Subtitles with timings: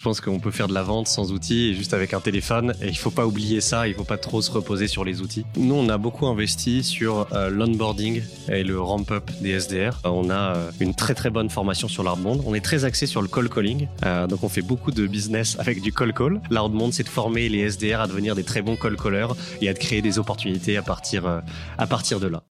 [0.00, 2.72] Je pense qu'on peut faire de la vente sans outils et juste avec un téléphone.
[2.80, 5.44] Et il faut pas oublier ça, il faut pas trop se reposer sur les outils.
[5.56, 9.98] Nous, on a beaucoup investi sur euh, l'onboarding et le ramp-up des SDR.
[10.04, 12.42] Euh, on a euh, une très très bonne formation sur l'outbound.
[12.46, 13.88] On est très axé sur le call calling.
[14.28, 16.40] Donc on fait beaucoup de business avec du call call.
[16.48, 19.74] L'outbound, c'est de former les SDR à devenir des très bons call callers et à
[19.74, 21.42] de créer des opportunités à partir,
[21.76, 22.44] à partir de là.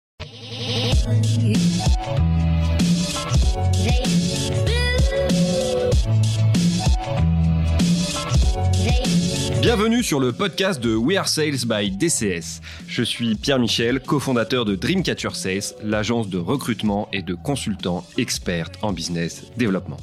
[9.67, 12.61] Bienvenue sur le podcast de We Are Sales by DCS.
[12.87, 18.71] Je suis Pierre Michel, cofondateur de Dreamcatcher Sales, l'agence de recrutement et de consultants experts
[18.83, 19.97] en business développement.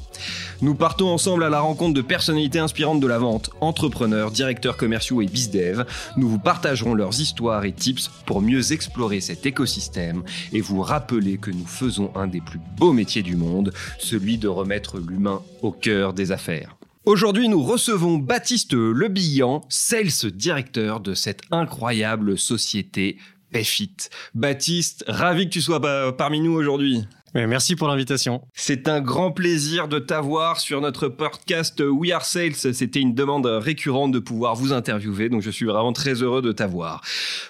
[0.60, 5.22] Nous partons ensemble à la rencontre de personnalités inspirantes de la vente, entrepreneurs, directeurs commerciaux
[5.22, 5.86] et bizdev.
[6.18, 11.38] Nous vous partagerons leurs histoires et tips pour mieux explorer cet écosystème et vous rappeler
[11.38, 15.72] que nous faisons un des plus beaux métiers du monde, celui de remettre l'humain au
[15.72, 16.76] cœur des affaires.
[17.06, 23.18] Aujourd'hui, nous recevons Baptiste Lebillan, sales directeur de cette incroyable société
[23.52, 23.94] Payfit.
[24.34, 27.04] Baptiste, ravi que tu sois bah, parmi nous aujourd'hui.
[27.34, 28.40] Merci pour l'invitation.
[28.54, 32.54] C'est un grand plaisir de t'avoir sur notre podcast We Are Sales.
[32.54, 36.52] C'était une demande récurrente de pouvoir vous interviewer, donc je suis vraiment très heureux de
[36.52, 37.02] t'avoir.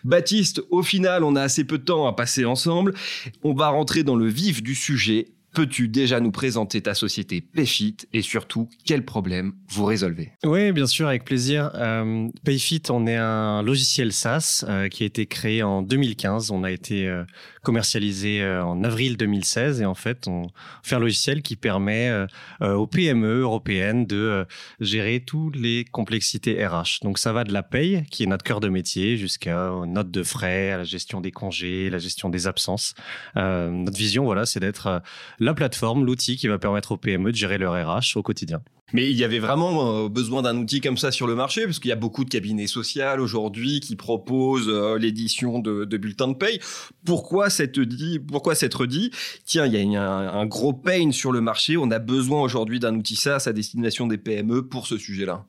[0.03, 2.95] Baptiste, au final, on a assez peu de temps à passer ensemble.
[3.45, 5.29] On va rentrer dans le vif du sujet.
[5.55, 10.33] Peux-tu déjà nous présenter ta société Payfit et surtout quels problèmes vous résolvez?
[10.45, 11.71] Oui, bien sûr, avec plaisir.
[11.75, 16.51] Euh, Payfit, on est un logiciel SaaS euh, qui a été créé en 2015.
[16.51, 17.25] On a été euh,
[17.65, 20.47] commercialisé euh, en avril 2016 et en fait, on
[20.85, 22.27] fait un logiciel qui permet euh,
[22.63, 24.47] euh, aux PME européennes de
[24.81, 27.01] gérer toutes les complexités RH.
[27.03, 30.23] Donc ça va de la paye, qui est notre cœur de métier, jusqu'à notes de
[30.23, 32.95] frais, à la gestion des congés, la gestion des absences.
[33.37, 35.03] Euh, notre vision, voilà, c'est d'être
[35.41, 38.61] la plateforme, l'outil qui va permettre aux PME de gérer leur RH au quotidien.
[38.93, 41.79] Mais il y avait vraiment euh, besoin d'un outil comme ça sur le marché, parce
[41.79, 46.35] qu'il y a beaucoup de cabinets sociaux aujourd'hui qui proposent euh, l'édition de, bulletins de
[46.35, 46.61] paye.
[47.05, 49.11] Pourquoi cette dit, pourquoi s'être dit,
[49.45, 52.95] tiens, il y a un gros pain sur le marché, on a besoin aujourd'hui d'un
[52.95, 55.45] outil SaaS à destination des PME pour ce sujet-là.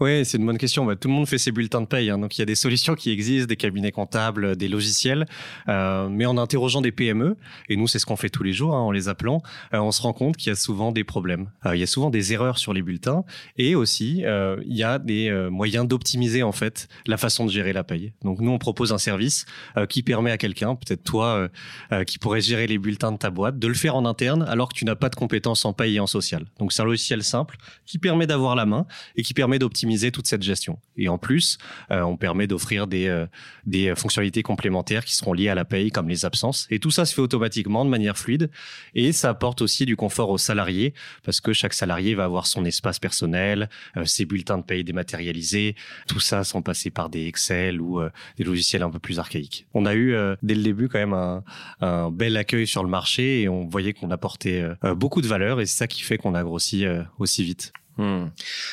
[0.00, 0.84] Oui, c'est une bonne question.
[0.84, 2.08] Bah, tout le monde fait ses bulletins de paye.
[2.10, 2.18] hein.
[2.18, 5.26] Donc, il y a des solutions qui existent, des cabinets comptables, des logiciels.
[5.68, 7.36] Euh, mais en interrogeant des PME,
[7.68, 9.42] et nous, c'est ce qu'on fait tous les jours hein, en les appelant,
[9.74, 11.50] euh, on se rend compte qu'il y a souvent des problèmes.
[11.66, 13.24] Euh, il y a souvent des erreurs sur les bulletins.
[13.56, 17.50] Et aussi, euh, il y a des euh, moyens d'optimiser, en fait, la façon de
[17.50, 18.12] gérer la paye.
[18.22, 21.48] Donc, nous, on propose un service euh, qui permet à quelqu'un, peut-être toi, euh,
[21.90, 24.68] euh, qui pourrait gérer les bulletins de ta boîte, de le faire en interne alors
[24.68, 26.44] que tu n'as pas de compétences en paye et en social.
[26.60, 30.26] Donc, c'est un logiciel simple qui permet d'avoir la main et qui permet d'optimiser toute
[30.26, 30.78] cette gestion.
[30.96, 31.58] Et en plus,
[31.90, 33.26] euh, on permet d'offrir des, euh,
[33.66, 36.66] des fonctionnalités complémentaires qui seront liées à la paye, comme les absences.
[36.70, 38.50] Et tout ça se fait automatiquement, de manière fluide.
[38.94, 42.64] Et ça apporte aussi du confort aux salariés, parce que chaque salarié va avoir son
[42.64, 45.74] espace personnel, euh, ses bulletins de paye dématérialisés,
[46.06, 48.00] tout ça sans passer par des Excel ou
[48.36, 49.66] des logiciels un peu plus archaïques.
[49.74, 51.42] On a eu, dès le début, quand même
[51.80, 54.64] un, bel accueil sur le marché et on voyait qu'on apportait
[54.96, 56.84] beaucoup de valeur et c'est ça qui fait qu'on a grossi
[57.18, 57.72] aussi vite.
[57.98, 58.28] Hmm.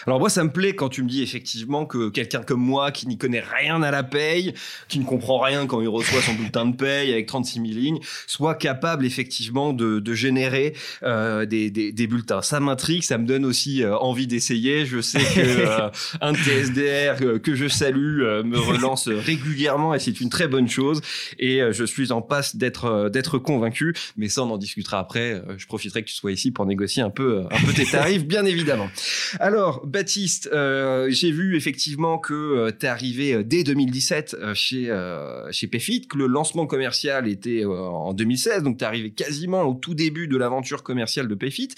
[0.05, 3.07] Alors moi, ça me plaît quand tu me dis effectivement que quelqu'un comme moi, qui
[3.07, 4.53] n'y connaît rien à la paye,
[4.87, 7.99] qui ne comprend rien quand il reçoit son bulletin de paye avec 36 000 lignes,
[8.27, 12.43] soit capable effectivement de, de générer euh, des, des, des bulletins.
[12.43, 14.85] Ça m'intrigue, ça me donne aussi euh, envie d'essayer.
[14.85, 15.89] Je sais que euh,
[16.21, 20.29] un de tes SDR euh, que je salue euh, me relance régulièrement et c'est une
[20.29, 21.01] très bonne chose.
[21.39, 23.95] Et euh, je suis en passe d'être d'être convaincu.
[24.17, 25.41] Mais ça, on en discutera après.
[25.57, 28.45] Je profiterai que tu sois ici pour négocier un peu un peu tes tarifs, bien
[28.45, 28.87] évidemment.
[29.39, 34.89] Alors, Baptiste, euh, j'ai vu effectivement que tu es arrivé euh, dès 2017 euh, chez,
[34.89, 39.11] euh, chez Payfit, que le lancement commercial était euh, en 2016, donc tu es arrivé
[39.11, 41.69] quasiment au tout début de l'aventure commerciale de Payfit.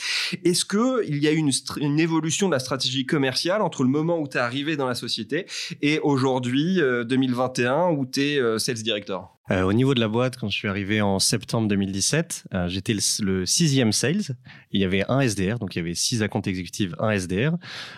[0.43, 4.19] Est-ce qu'il y a eu une, une évolution de la stratégie commerciale entre le moment
[4.19, 5.45] où tu es arrivé dans la société
[5.81, 9.36] et aujourd'hui, euh, 2021, où tu es sales director?
[9.51, 12.93] Euh, au niveau de la boîte, quand je suis arrivé en septembre 2017, euh, j'étais
[12.93, 14.35] le, le sixième sales.
[14.71, 17.53] Il y avait un SDR, donc il y avait six accounts exécutifs, un SDR.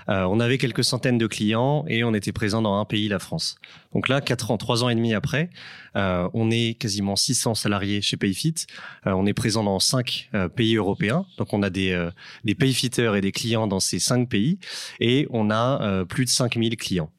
[0.10, 3.20] Euh, on avait quelques centaines de clients et on était présent dans un pays, la
[3.20, 3.56] France.
[3.94, 5.50] Donc là, quatre ans, trois ans et demi après,
[5.96, 8.56] euh, on est quasiment 600 salariés chez Payfit.
[9.08, 11.26] Euh, on est présent dans cinq euh, pays européens.
[11.38, 12.10] Donc on a des,
[12.44, 14.60] des payfitters et des clients dans ces cinq pays
[15.00, 17.12] et on a plus de 5000 clients.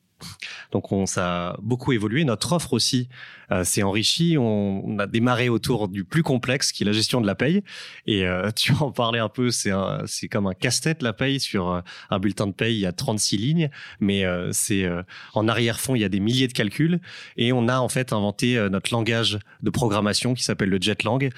[0.73, 2.25] Donc on ça a beaucoup évolué.
[2.25, 3.09] Notre offre aussi
[3.53, 4.37] euh, s'est enrichie.
[4.39, 7.63] On, on, a démarré autour du plus complexe, qui est la gestion de la paye.
[8.07, 9.51] Et euh, tu en parlais un peu.
[9.51, 11.81] C'est comme un casse-tête la paye sur euh,
[12.11, 12.77] un bulletin de paye.
[12.77, 13.71] Il y a 36 lignes,
[14.01, 14.89] mais euh, c'est
[15.35, 17.01] en arrière-fond il y a des milliers de calculs.
[17.37, 21.31] Et on a en fait inventé notre langage de programmation qui s'appelle le JetLang,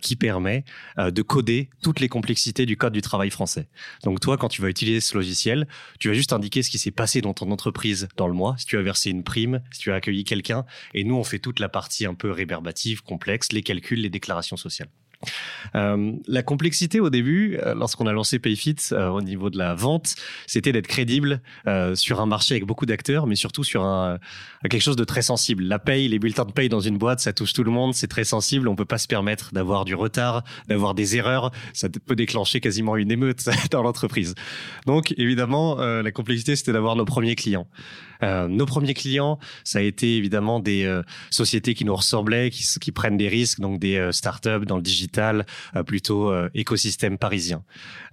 [0.00, 0.64] qui permet
[0.98, 3.68] de coder toutes les complexités du code du travail français.
[4.04, 5.66] Donc toi, quand tu vas utiliser ce logiciel,
[5.98, 8.66] tu vas juste indiquer ce qui s'est passé dans ton entreprise dans le mois, si
[8.66, 11.60] tu as versé une prime, si tu as accueilli quelqu'un, et nous on fait toute
[11.60, 14.90] la partie un peu réverbative, complexe, les calculs, les déclarations sociales.
[15.74, 19.74] Euh, la complexité au début, euh, lorsqu'on a lancé Payfit euh, au niveau de la
[19.74, 20.14] vente,
[20.46, 21.40] c'était d'être crédible
[21.94, 24.18] sur un marché avec beaucoup d'acteurs, mais surtout sur un,
[24.62, 25.64] quelque chose de très sensible.
[25.64, 28.06] La paye, les bulletins de paye dans une boîte, ça touche tout le monde, c'est
[28.06, 28.68] très sensible.
[28.68, 31.50] On peut pas se permettre d'avoir du retard, d'avoir des erreurs.
[31.72, 34.34] Ça peut déclencher quasiment une émeute dans l'entreprise.
[34.86, 37.66] Donc évidemment, la complexité, c'était d'avoir nos premiers clients.
[38.24, 42.64] Euh, nos premiers clients, ça a été évidemment des euh, sociétés qui nous ressemblaient, qui,
[42.80, 45.46] qui, prennent des risques, donc des euh, startups dans le digital,
[45.86, 47.62] plutôt écosystème parisien.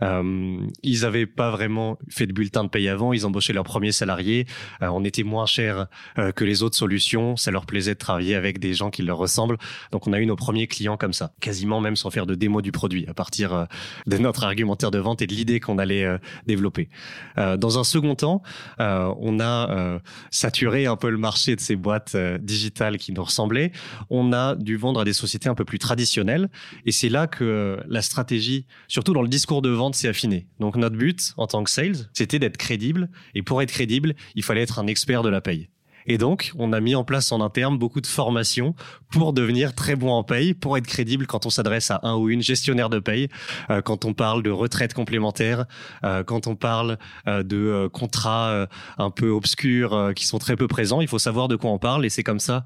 [0.01, 4.45] ils n'avaient pas vraiment fait de bulletin de paye avant, ils embauchaient leurs premiers salariés.
[4.81, 5.87] on était moins cher
[6.35, 9.57] que les autres solutions, ça leur plaisait de travailler avec des gens qui leur ressemblent.
[9.91, 12.61] Donc on a eu nos premiers clients comme ça, quasiment même sans faire de démo
[12.61, 13.67] du produit, à partir
[14.07, 16.07] de notre argumentaire de vente et de l'idée qu'on allait
[16.47, 16.89] développer.
[17.37, 18.41] dans un second temps,
[18.79, 23.71] on a saturer un peu le marché de ces boîtes euh, digitales qui nous ressemblaient,
[24.09, 26.49] on a dû vendre à des sociétés un peu plus traditionnelles.
[26.85, 30.47] Et c'est là que euh, la stratégie, surtout dans le discours de vente, s'est affinée.
[30.59, 33.09] Donc notre but en tant que sales, c'était d'être crédible.
[33.35, 35.69] Et pour être crédible, il fallait être un expert de la paye.
[36.05, 38.75] Et donc, on a mis en place en interne beaucoup de formations
[39.11, 42.29] pour devenir très bon en paye, pour être crédible quand on s'adresse à un ou
[42.29, 43.27] une gestionnaire de paye,
[43.69, 45.65] euh, quand on parle de retraite complémentaire,
[46.03, 48.67] euh, quand on parle euh, de contrats
[48.97, 51.01] un peu obscurs qui sont très peu présents.
[51.01, 52.65] Il faut savoir de quoi on parle et c'est comme ça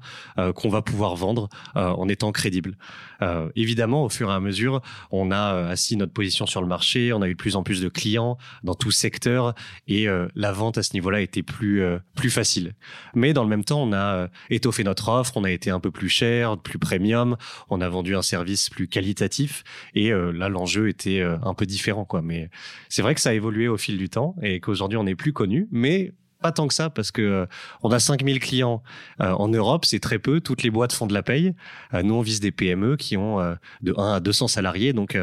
[0.54, 2.76] qu'on va pouvoir vendre en étant crédible.
[3.54, 4.80] évidemment, au fur et à mesure,
[5.10, 7.80] on a assis notre position sur le marché, on a eu de plus en plus
[7.80, 9.54] de clients dans tout secteur
[9.88, 11.82] et la vente à ce niveau-là était plus
[12.14, 12.74] plus facile.
[13.14, 15.70] Mais mais dans le même temps, on a euh, étoffé notre offre, on a été
[15.70, 17.36] un peu plus cher, plus premium,
[17.68, 19.64] on a vendu un service plus qualitatif
[19.96, 22.22] et euh, là l'enjeu était euh, un peu différent quoi.
[22.22, 22.50] Mais
[22.88, 25.32] c'est vrai que ça a évolué au fil du temps et qu'aujourd'hui on est plus
[25.32, 27.46] connu, mais pas tant que ça parce que euh,
[27.82, 28.82] on a 5000 clients
[29.20, 30.40] euh, en Europe, c'est très peu.
[30.40, 31.54] Toutes les boîtes font de la paye.
[31.94, 34.92] Euh, nous, on vise des PME qui ont de 1 à 200 salariés.
[34.92, 35.18] Donc,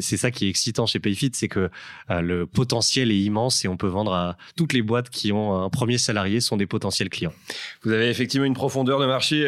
[0.00, 1.70] c'est ça qui est excitant chez Payfit, c'est que
[2.08, 5.70] le potentiel est immense et on peut vendre à toutes les boîtes qui ont un
[5.70, 7.32] premier salarié sont des potentiels clients.
[7.82, 9.42] Vous avez effectivement une profondeur de marché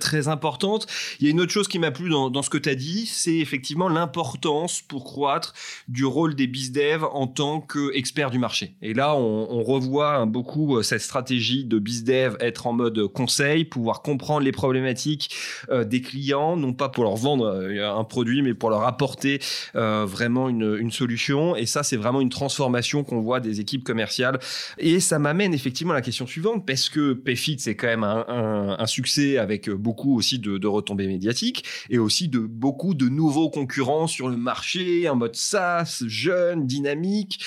[0.00, 0.86] très importante.
[1.18, 3.06] Il y a une autre chose qui m'a plu dans, ce que tu as dit,
[3.06, 5.54] c'est effectivement l'importance pour croître
[5.88, 8.74] du rôle des bizdev en tant qu'expert du marché.
[8.82, 13.66] Et là, on, revoit un beaucoup euh, cette stratégie de bizdev, être en mode conseil,
[13.66, 15.36] pouvoir comprendre les problématiques
[15.68, 19.38] euh, des clients, non pas pour leur vendre euh, un produit, mais pour leur apporter
[19.74, 21.54] vraiment une, solution.
[21.56, 24.38] Et ça, c'est vraiment une transformation qu'on voit des équipes commerciales.
[24.78, 28.86] Et ça m'amène effectivement à la question suivante, parce que Payfit, c'est quand même un,
[28.86, 34.28] succès avec beaucoup aussi de, retombées médiatiques et aussi de beaucoup de nouveaux concurrents sur
[34.28, 37.44] le marché, en mode SaaS, jeune, dynamique,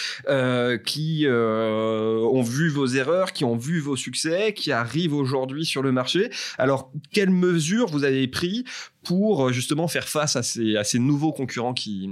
[0.86, 5.92] qui ont vu vos erreurs, qui ont vu vos succès, qui arrivent aujourd'hui sur le
[5.92, 6.30] marché.
[6.58, 8.66] Alors, quelles mesures vous avez pris
[9.04, 12.10] pour euh, justement faire face à ces, nouveaux concurrents qui,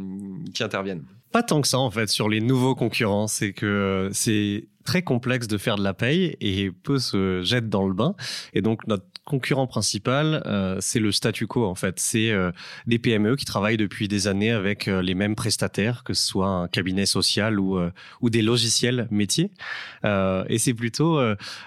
[0.53, 1.03] qui interviennent?
[1.31, 5.47] Pas tant que ça en fait sur les nouveaux concurrents, c'est que c'est très complexe
[5.47, 8.15] de faire de la paye et peu se jettent dans le bain.
[8.53, 11.99] Et donc notre concurrent principal, euh, c'est le statu quo en fait.
[11.99, 12.51] C'est euh,
[12.87, 16.47] des PME qui travaillent depuis des années avec euh, les mêmes prestataires, que ce soit
[16.47, 17.79] un cabinet social ou
[18.21, 19.51] ou des logiciels métiers.
[20.03, 21.19] Et c'est plutôt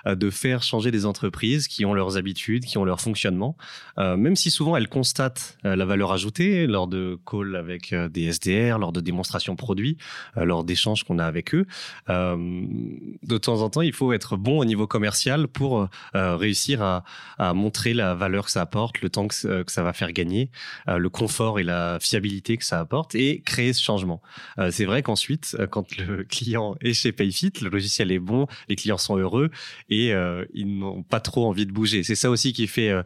[0.07, 3.57] de faire changer des entreprises qui ont leurs habitudes, qui ont leur fonctionnement,
[3.97, 8.93] même si souvent elles constatent la valeur ajoutée lors de calls avec des SDR, lors
[8.93, 9.97] de démonstrations produits,
[10.37, 11.67] lors d'échanges qu'on a avec eux.
[12.09, 17.95] de temps en temps, il faut être bon au niveau commercial pour réussir à montrer
[17.95, 20.51] la valeur que ça apporte, le temps que, que ça va faire gagner,
[20.89, 24.23] euh, le confort et la fiabilité que ça apporte et créer ce changement.
[24.59, 28.47] Euh, c'est vrai qu'ensuite, euh, quand le client est chez Payfit, le logiciel est bon,
[28.69, 29.51] les clients sont heureux
[29.89, 32.03] et euh, ils n'ont pas trop envie de bouger.
[32.03, 33.03] C'est ça aussi qui fait euh,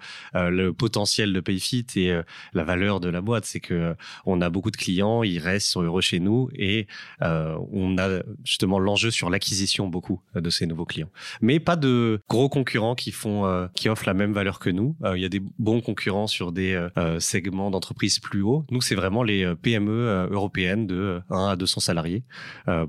[0.51, 2.19] le potentiel de Payfit et
[2.53, 3.95] la valeur de la boîte, c'est que
[4.27, 6.87] on a beaucoup de clients, ils restent, sont heureux chez nous et
[7.21, 11.11] on a justement l'enjeu sur l'acquisition beaucoup de ces nouveaux clients.
[11.41, 14.97] Mais pas de gros concurrents qui font, qui offrent la même mêmes valeurs que nous.
[15.15, 16.79] Il y a des bons concurrents sur des
[17.19, 18.65] segments d'entreprises plus hauts.
[18.71, 22.25] Nous, c'est vraiment les PME européennes de 1 à 200 salariés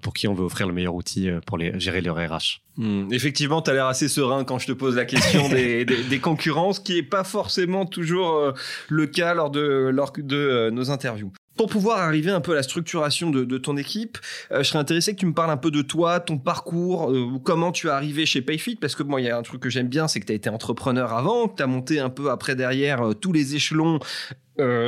[0.02, 2.62] pour qui on veut offrir le meilleur outil pour les, gérer leur RH.
[2.78, 3.12] Hmm.
[3.12, 6.72] effectivement, tu as l'air assez serein quand je te pose la question des, des, concurrents,
[6.72, 8.54] ce qui n'est pas forcément toujours
[8.88, 11.34] le cas lors de, lors de nos interviews.
[11.60, 14.18] Pour pouvoir arriver un peu à la structuration de, ton équipe,
[14.50, 17.38] euh, je serais intéressé que tu me parles un peu de toi, ton parcours, euh,
[17.44, 19.70] comment tu es arrivé chez Payfit, parce que moi, il y a un truc que
[19.70, 22.32] j'aime bien, c'est que tu as été entrepreneur avant, que tu as monté un peu
[22.32, 24.00] après derrière euh, tous les échelons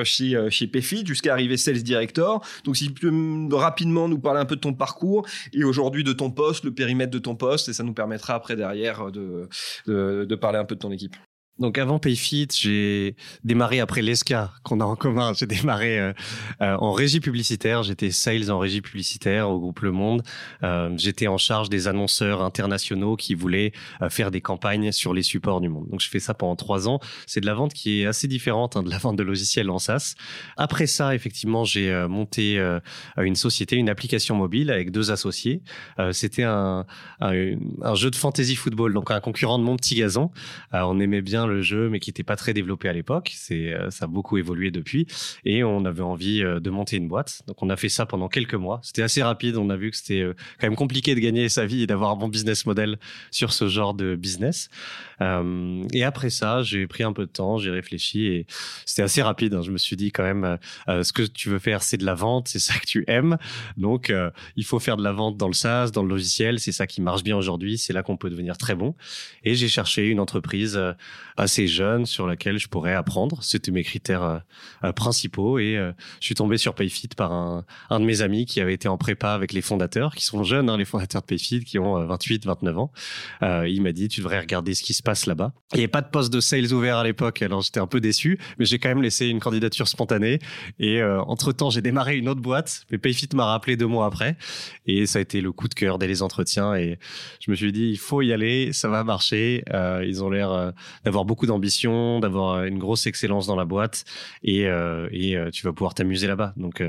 [0.03, 2.45] chez, chez Payfit jusqu'à arriver Sales Director.
[2.65, 6.11] Donc, si tu peux rapidement nous parler un peu de ton parcours et aujourd'hui de
[6.11, 9.47] ton poste, le périmètre de ton poste, et ça nous permettra après derrière de,
[9.87, 11.15] de parler un peu de ton équipe.
[11.61, 15.33] Donc avant Payfit, j'ai démarré après l'ESCA qu'on a en commun.
[15.37, 16.13] J'ai démarré euh,
[16.61, 17.83] euh, en régie publicitaire.
[17.83, 20.23] J'étais sales en régie publicitaire au groupe Le Monde.
[20.63, 23.73] Euh, j'étais en charge des annonceurs internationaux qui voulaient
[24.09, 25.87] faire des campagnes sur les supports du monde.
[25.89, 26.99] Donc je fais ça pendant trois ans.
[27.27, 29.77] C'est de la vente qui est assez différente hein, de la vente de logiciels en
[29.77, 30.15] SaaS.
[30.57, 32.59] Après ça, effectivement, j'ai monté
[33.17, 35.61] une société, une application mobile avec deux associés.
[36.11, 36.85] C'était un,
[37.19, 40.31] un, jeu de fantasy football, donc un concurrent de mon petit gazon.
[40.71, 43.31] on aimait bien le jeu, mais qui n'était pas très développé à l'époque.
[43.35, 45.07] C'est, euh, ça a beaucoup évolué depuis.
[45.45, 47.41] Et on avait envie euh, de monter une boîte.
[47.47, 48.79] Donc on a fait ça pendant quelques mois.
[48.83, 49.57] C'était assez rapide.
[49.57, 52.11] On a vu que c'était euh, quand même compliqué de gagner sa vie et d'avoir
[52.11, 54.69] un bon business model sur ce genre de business.
[55.93, 58.47] et après ça, j'ai pris un peu de temps, j'ai réfléchi et
[58.85, 59.53] c'était assez rapide.
[59.53, 59.61] Hein.
[59.61, 62.47] Je me suis dit quand même, ce que tu veux faire, c'est de la vente,
[62.47, 63.37] c'est ça que tu aimes.
[63.77, 64.11] Donc
[64.55, 66.59] il faut faire de la vente dans le SaaS, dans le logiciel.
[66.59, 67.77] C'est ça qui marche bien aujourd'hui.
[67.77, 68.95] C'est là qu'on peut devenir très bon.
[69.43, 70.79] Et j'ai cherché une entreprise
[71.37, 73.43] assez jeune sur laquelle je pourrais apprendre.
[73.43, 74.39] C'était mes critères euh,
[74.83, 78.61] euh, principaux et euh, je suis tombé sur Payfit par un, de mes amis qui
[78.61, 81.63] avait été en prépa avec les fondateurs, qui sont jeunes, hein, les fondateurs de Payfit,
[81.63, 82.91] qui ont 28, 29 ans.
[83.41, 85.53] il m'a dit, tu devrais regarder ce qui se passe là-bas.
[85.73, 87.99] Il n'y avait pas de poste de sales ouvert à l'époque, alors j'étais un peu
[87.99, 90.39] déçu, mais j'ai quand même laissé une candidature spontanée.
[90.79, 94.37] Et entre-temps, j'ai démarré une autre boîte, mais Payfit m'a rappelé deux mois après.
[94.85, 96.75] Et ça a été le coup de cœur dès les entretiens.
[96.75, 96.99] Et
[97.39, 99.63] je me suis dit, il faut y aller, ça va marcher.
[100.03, 100.73] ils ont l'air
[101.03, 104.05] d'avoir beaucoup d'ambition, d'avoir euh, une grosse excellence dans la boîte
[104.43, 106.53] et, euh, et euh, tu vas pouvoir t'amuser là-bas.
[106.57, 106.83] Donc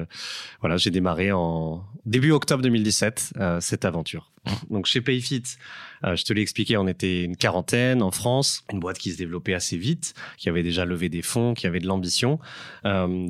[0.61, 4.31] voilà, j'ai démarré en début octobre 2017 cette aventure.
[4.71, 5.43] Donc chez Payfit,
[6.03, 9.55] je te l'ai expliqué, on était une quarantaine en France, une boîte qui se développait
[9.55, 12.39] assez vite, qui avait déjà levé des fonds, qui avait de l'ambition.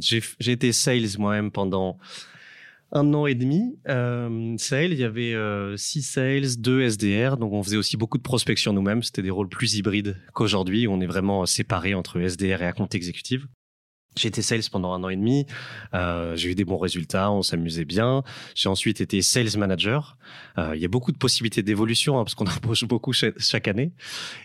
[0.01, 1.99] j'ai été sales moi-même pendant
[2.93, 3.79] un an et demi.
[3.89, 8.19] Euh, sales, il y avait euh, six sales, deux SDR, donc on faisait aussi beaucoup
[8.19, 9.03] de prospection nous-mêmes.
[9.03, 10.87] C'était des rôles plus hybrides qu'aujourd'hui.
[10.87, 13.47] On est vraiment séparés entre SDR et account exécutive.
[14.17, 15.47] J'ai été sales pendant un an et demi.
[15.95, 18.23] Euh, j'ai eu des bons résultats, on s'amusait bien.
[18.55, 20.17] J'ai ensuite été sales manager.
[20.59, 23.93] Euh, il y a beaucoup de possibilités d'évolution hein, parce qu'on embauche beaucoup chaque, année.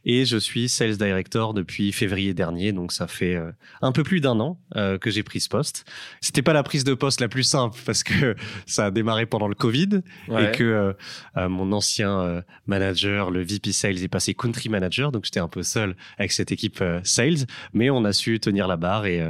[0.06, 4.22] Et je suis sales director depuis février dernier, donc ça fait euh, un peu plus
[4.22, 5.86] d'un an euh, que j'ai pris ce poste.
[6.22, 9.48] C'était pas la prise de poste la plus simple parce que ça a démarré pendant
[9.48, 10.96] le Covid et que
[11.38, 15.64] euh, mon ancien manager, le VP sales, est passé country manager, donc j'étais un peu
[15.64, 19.24] seul avec cette équipe sales, mais on a su tenir la barre et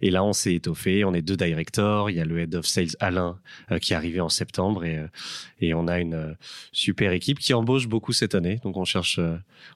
[0.00, 1.04] et là, on s'est étoffé.
[1.04, 2.10] On est deux directors.
[2.10, 3.38] Il y a le head of sales Alain
[3.70, 6.34] euh, qui est arrivé en septembre et, euh, on a une euh,
[6.72, 8.60] super équipe qui embauche beaucoup cette année.
[8.62, 9.20] Donc on cherche,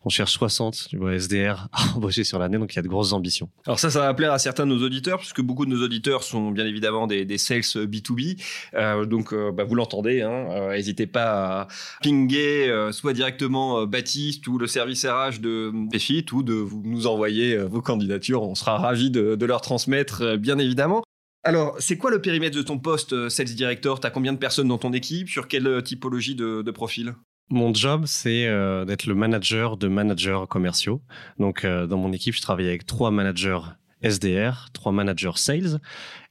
[0.05, 2.59] on cherche 60 du SDR à embaucher sur l'année.
[2.59, 3.49] Donc il y a de grosses ambitions.
[3.67, 6.23] Alors ça, ça va plaire à certains de nos auditeurs puisque beaucoup de nos auditeurs
[6.23, 9.07] sont bien évidemment des, sales B2B.
[9.07, 10.23] donc bah, vous l'entendez.
[10.23, 11.69] Hein, N'hésitez pas à
[12.03, 17.57] pinguer soit directement Baptiste ou le service RH de Béfit ou de vous nous envoyer
[17.57, 18.43] vos candidatures.
[18.43, 19.90] On sera ravis de leur transmettre
[20.21, 21.03] euh, bien évidemment.
[21.43, 24.01] Alors, c'est quoi le périmètre de ton poste, euh, Sales Director?
[24.01, 25.29] Tu as combien de personnes dans ton équipe?
[25.29, 27.15] Sur quelle euh, typologie de, profil?
[27.51, 28.47] Mon job, c'est
[28.87, 31.03] d'être le manager de managers commerciaux.
[31.41, 33.59] Donc, dans mon équipe, je travaille avec trois managers
[34.05, 35.81] SDR, trois managers sales,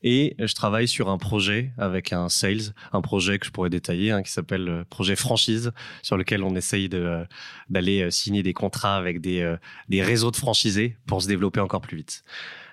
[0.01, 4.11] et je travaille sur un projet avec un sales, un projet que je pourrais détailler,
[4.11, 5.73] hein, qui s'appelle projet franchise,
[6.03, 9.57] sur lequel on essaye d'aller signer des contrats avec des
[9.89, 12.23] des réseaux de franchisés pour se développer encore plus vite.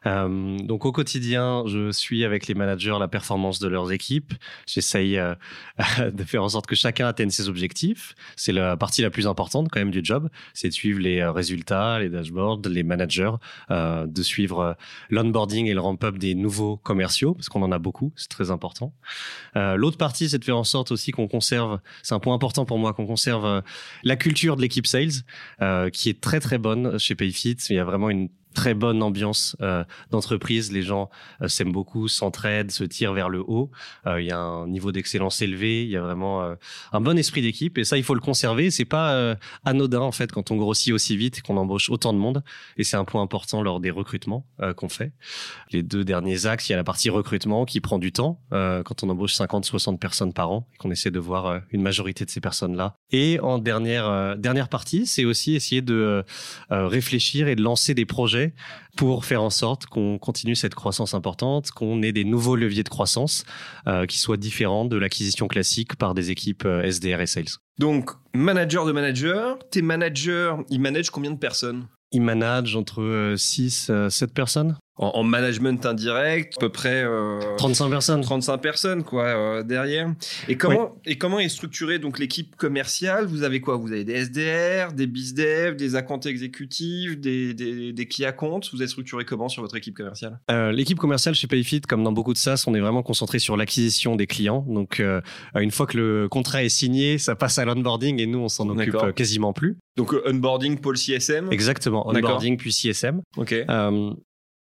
[0.07, 4.35] Euh, donc au quotidien, je suis avec les managers la performance de leurs équipes.
[4.67, 5.35] J'essaye euh,
[6.13, 8.15] de faire en sorte que chacun atteigne ses objectifs.
[8.37, 11.33] C'est la partie la plus importante quand même du job, c'est de suivre les euh,
[11.33, 13.33] résultats, les dashboards, les managers,
[13.71, 14.77] de suivre
[15.11, 18.93] l'onboarding et le ramp-up des nouveaux commerciaux parce qu'on en a beaucoup, c'est très important.
[19.55, 22.79] L'autre partie, c'est de faire en sorte aussi qu'on conserve, c'est un point important pour
[22.79, 23.63] moi, qu'on conserve
[24.05, 27.57] la culture de l'équipe sales qui est très très bonne chez Payfit.
[27.71, 29.57] Il y a vraiment une très bonne ambiance
[30.11, 30.73] d'entreprise.
[30.73, 31.11] Les gens
[31.47, 33.71] s'aiment beaucoup, s'entraident, se tirent vers le haut.
[34.07, 35.85] Il y a un niveau d'excellence élevé.
[35.85, 36.57] Il y a vraiment
[36.93, 38.71] un bon esprit d'équipe et ça, il faut le conserver.
[38.71, 42.19] C'est pas anodin en fait quand on grossit aussi vite et qu'on embauche autant de
[42.19, 42.43] monde.
[42.79, 44.47] Et c'est un point important lors des recrutements
[44.77, 45.13] qu'on fait.
[45.71, 49.03] Les deux derniers axes, il y a la partie recrutement qui prend du temps quand
[49.03, 52.31] on embauche 50, 60 personnes par an et qu'on essaie de voir une majorité de
[52.31, 52.97] ces personnes-là.
[53.13, 56.25] Et en dernière dernière partie, c'est aussi essayer de
[56.71, 58.46] réfléchir et de lancer des projets
[58.97, 62.89] pour faire en sorte qu'on continue cette croissance importante, qu'on ait des nouveaux leviers de
[62.89, 63.45] croissance
[63.87, 67.45] euh, qui soient différents de l'acquisition classique par des équipes euh, SDR et sales.
[67.79, 71.87] Donc, manager de manager, tes managers, ils managent combien de personnes?
[72.13, 77.05] Ils managent entre 6 euh, 7 personnes en, management indirect, à peu près
[77.59, 78.21] 35 personnes.
[78.23, 80.15] 35 personnes quoi euh, derrière.
[80.49, 83.27] Et comment et comment est structurée donc l'équipe commerciale?
[83.27, 83.77] Vous avez quoi?
[83.77, 88.61] Vous avez des SDR, des bizdev, des accounts exécutifs, des des, des key accounts?
[88.73, 90.41] Vous êtes structuré comment sur votre équipe commerciale?
[90.51, 93.57] Euh, L'équipe commerciale chez Payfit, comme dans beaucoup de SaaS, on est vraiment concentré sur
[93.57, 94.65] l'acquisition des clients.
[94.69, 95.21] Donc euh,
[95.55, 98.69] une fois que le contrat est signé, ça passe à l'onboarding et nous on s'en
[98.69, 99.77] occupe quasiment plus.
[99.97, 101.49] Donc onboarding, pôle CSM.
[101.51, 102.09] Exactement.
[102.09, 103.23] Onboarding puis CSM.
[103.37, 103.55] Ok.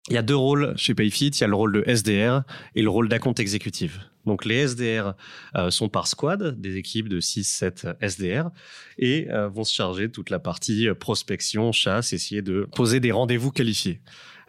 [0.09, 1.29] Il y a deux rôles chez Payfit.
[1.29, 2.43] Il y a le rôle de SDR
[2.75, 4.01] et le rôle d'account exécutif.
[4.27, 5.15] Donc les SDR
[5.57, 8.51] euh, sont par squad, des équipes de 6-7 SDR,
[8.99, 13.01] et euh, vont se charger de toute la partie euh, prospection, chasse, essayer de poser
[13.01, 14.01] des rendez-vous qualifiés.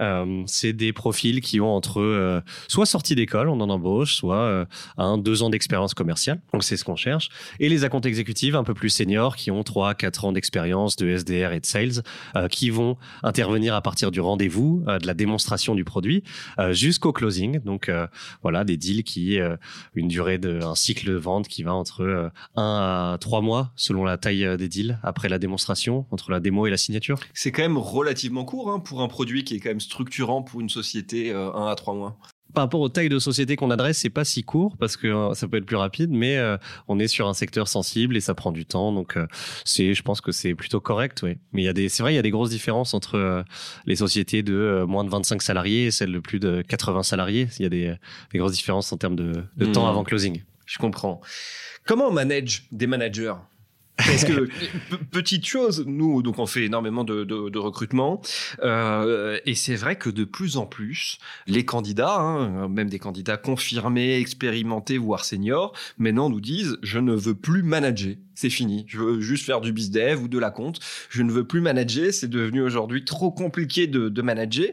[0.02, 4.42] Euh, c'est des profils qui ont entre euh, soit sortie d'école, on en embauche, soit
[4.42, 4.66] euh,
[4.98, 6.42] un, deux ans d'expérience commerciale.
[6.52, 7.30] Donc c'est ce qu'on cherche.
[7.60, 11.10] Et les accounts exécutifs un peu plus seniors qui ont trois, quatre ans d'expérience de
[11.10, 12.04] SDR et de sales,
[12.50, 16.24] qui vont intervenir à partir du rendez-vous, de la démonstration du produit,
[16.72, 17.60] jusqu'au closing.
[17.60, 17.92] Donc
[18.42, 19.38] voilà, des deals qui
[19.94, 24.04] une durée de un cycle de vente qui va entre un à trois mois selon
[24.04, 27.20] la taille des deals après la démonstration, entre la démo et la signature.
[27.34, 30.62] C'est quand même relativement court hein, pour un produit qui est quand même structurant pour
[30.62, 32.18] une société euh, un à trois mois
[32.54, 35.34] par rapport aux tailles de société qu'on adresse, c'est pas si court parce que euh,
[35.34, 36.56] ça peut être plus rapide, mais euh,
[36.88, 38.92] on est sur un secteur sensible et ça prend du temps.
[38.92, 39.18] Donc,
[39.66, 41.40] c'est, je pense que c'est plutôt correct, oui.
[41.52, 43.44] Mais il y a des, c'est vrai, il y a des grosses différences entre
[43.88, 47.48] les sociétés de moins de 25 salariés et celles de plus de 80 salariés.
[47.58, 47.96] Il y a des,
[48.32, 49.90] des grosses différences en termes de, de temps hmm.
[49.90, 50.44] avant closing.
[50.68, 51.22] Je comprends.
[51.88, 53.34] Comment on manage des managers?
[53.98, 54.50] Parce que
[55.12, 58.22] petite chose, nous donc on fait énormément de, de, de recrutement
[58.62, 63.38] euh, et c'est vrai que de plus en plus les candidats, hein, même des candidats
[63.38, 68.98] confirmés, expérimentés voire seniors, maintenant nous disent je ne veux plus manager, c'est fini, je
[68.98, 72.30] veux juste faire du bizdev ou de la compte, je ne veux plus manager, c'est
[72.30, 74.70] devenu aujourd'hui trop compliqué de, de manager,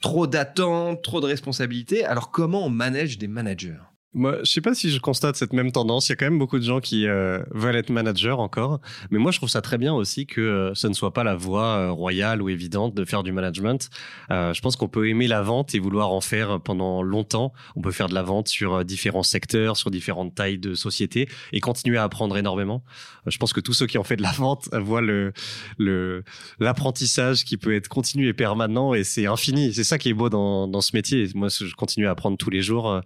[0.00, 2.04] trop d'attentes, trop de responsabilités.
[2.04, 3.78] Alors comment on manage des managers?
[4.12, 6.08] Moi, je sais pas si je constate cette même tendance.
[6.08, 8.80] Il y a quand même beaucoup de gens qui euh, veulent être manager encore,
[9.12, 11.36] mais moi je trouve ça très bien aussi que euh, ce ne soit pas la
[11.36, 13.88] voie euh, royale ou évidente de faire du management.
[14.28, 17.52] je pense qu'on peut aimer la vente et vouloir en faire pendant longtemps.
[17.76, 21.60] On peut faire de la vente sur différents secteurs, sur différentes tailles de sociétés et
[21.60, 22.82] continuer à apprendre énormément.
[23.26, 25.32] je pense que tous ceux qui ont fait de la vente voient le
[25.78, 26.24] le
[26.58, 29.72] l'apprentissage qui peut être continu et permanent et c'est infini.
[29.72, 31.28] C'est ça qui est beau dans dans ce métier.
[31.36, 33.00] Moi, je continue à apprendre tous les jours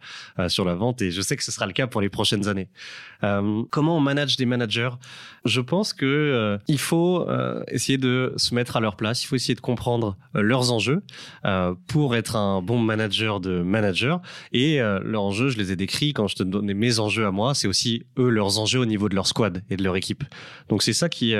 [0.48, 2.68] sur la vente et je sais que ce sera le cas pour les prochaines années.
[3.24, 4.90] Euh, comment on manage des managers?
[5.44, 9.26] Je pense que euh, il faut euh, essayer de se mettre à leur place, il
[9.26, 11.02] faut essayer de comprendre leurs enjeux
[11.86, 14.20] pour être un bon manager de manager.
[14.52, 17.54] Et leurs enjeux, je les ai décrits quand je te donnais mes enjeux à moi,
[17.54, 20.24] c'est aussi eux leurs enjeux au niveau de leur squad et de leur équipe.
[20.68, 21.34] Donc c'est ça qui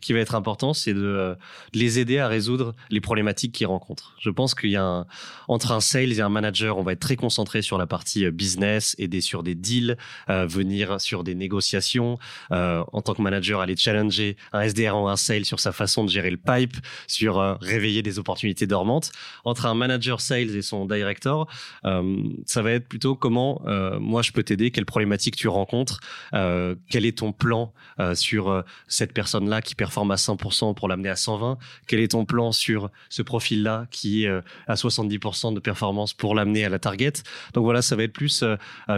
[0.00, 1.36] qui va être important, c'est de,
[1.74, 4.14] les aider à résoudre les problématiques qu'ils rencontrent.
[4.20, 5.06] Je pense qu'il y a
[5.48, 8.96] entre un sales et un manager, on va être très concentré sur la partie business
[9.02, 9.96] aider sur des deals,
[10.28, 12.18] venir sur des négociations,
[12.52, 16.04] euh, en tant que manager, aller challenger un SDR ou un sale sur sa façon
[16.04, 19.12] de gérer le pipe, sur euh, réveiller des opportunités dormantes.
[19.44, 21.48] Entre un manager sales et son director,
[21.84, 23.62] euh, ça va être plutôt comment
[24.00, 26.00] moi je peux t'aider, quelles problématiques tu rencontres,
[26.32, 27.72] quel est ton plan
[28.14, 32.52] sur cette personne-là qui performe à 100% pour l'amener à 120, quel est ton plan
[32.52, 34.28] sur ce profil-là qui est
[34.66, 37.12] à 70% de performance pour l'amener à la target.
[37.54, 38.44] Donc voilà, ça va être plus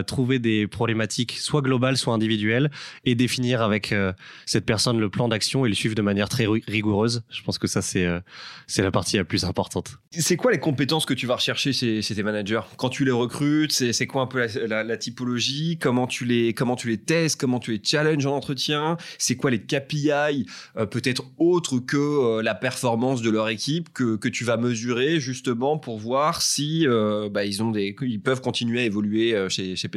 [0.02, 2.70] trouver des problématiques soit globales, soit individuel
[3.04, 4.12] et définir avec euh,
[4.46, 7.22] cette personne le plan d'action et le suivre de manière très rigoureuse.
[7.30, 8.20] Je pense que ça, c'est euh,
[8.66, 9.98] c'est la partie la plus importante.
[10.10, 12.60] C'est quoi les compétences que tu vas rechercher chez, tes managers?
[12.76, 15.78] Quand tu les recrutes, c'est quoi un peu la, typologie?
[15.78, 17.40] Comment tu les comment tu les testes?
[17.40, 18.96] Comment tu les challenges en entretien?
[19.18, 24.28] C'est quoi les KPI euh, peut-être autres que la performance de leur équipe que, que
[24.28, 26.86] tu vas mesurer justement pour voir si
[27.30, 29.88] bah, ils ont des ils peuvent continuer à évoluer chez chez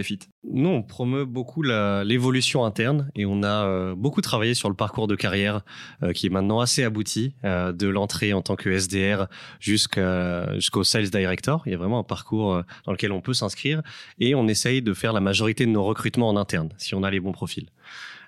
[0.43, 5.07] nous, on promeut beaucoup l'évolution interne et on a euh, beaucoup travaillé sur le parcours
[5.07, 5.61] de carrière
[6.01, 9.27] euh, qui est maintenant assez abouti, euh, de l'entrée en tant que SDR
[9.59, 11.63] jusqu'au Sales Director.
[11.65, 13.81] Il y a vraiment un parcours dans lequel on peut s'inscrire
[14.19, 17.11] et on essaye de faire la majorité de nos recrutements en interne si on a
[17.11, 17.69] les bons profils.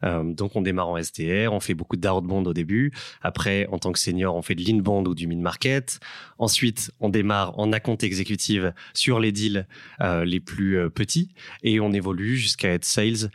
[0.04, 2.92] Euh, donc on démarre en SDR, on fait beaucoup d'outbound au début.
[3.22, 6.00] Après, en tant que senior, on fait de l'inbound ou du mid-market.
[6.38, 9.68] Ensuite, on démarre en account exécutive sur les deals
[10.02, 13.32] euh, les plus euh, petits et on évolue jusqu'à être sales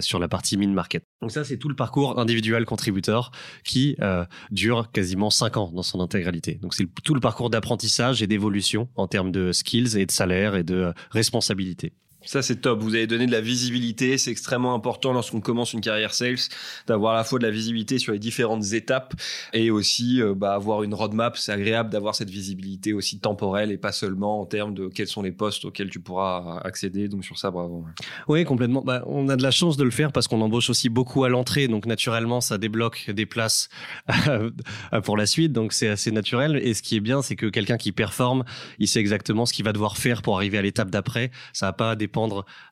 [0.00, 1.04] sur la partie mid-market.
[1.20, 3.32] Donc ça, c'est tout le parcours individuel contributeur
[3.64, 3.96] qui
[4.50, 6.54] dure quasiment 5 ans dans son intégralité.
[6.54, 10.54] Donc c'est tout le parcours d'apprentissage et d'évolution en termes de skills et de salaire
[10.54, 11.92] et de responsabilité.
[12.24, 12.80] Ça, c'est top.
[12.82, 14.18] Vous avez donné de la visibilité.
[14.18, 16.38] C'est extrêmement important lorsqu'on commence une carrière sales
[16.86, 19.14] d'avoir à la fois de la visibilité sur les différentes étapes
[19.52, 21.36] et aussi euh, bah, avoir une roadmap.
[21.36, 25.22] C'est agréable d'avoir cette visibilité aussi temporelle et pas seulement en termes de quels sont
[25.22, 27.08] les postes auxquels tu pourras accéder.
[27.08, 27.84] Donc, sur ça, bravo.
[28.28, 28.82] Oui, complètement.
[28.82, 31.28] Bah, on a de la chance de le faire parce qu'on embauche aussi beaucoup à
[31.28, 31.68] l'entrée.
[31.68, 33.68] Donc, naturellement, ça débloque des places
[35.04, 35.52] pour la suite.
[35.52, 36.56] Donc, c'est assez naturel.
[36.62, 38.44] Et ce qui est bien, c'est que quelqu'un qui performe,
[38.78, 41.30] il sait exactement ce qu'il va devoir faire pour arriver à l'étape d'après.
[41.52, 42.08] Ça n'a pas des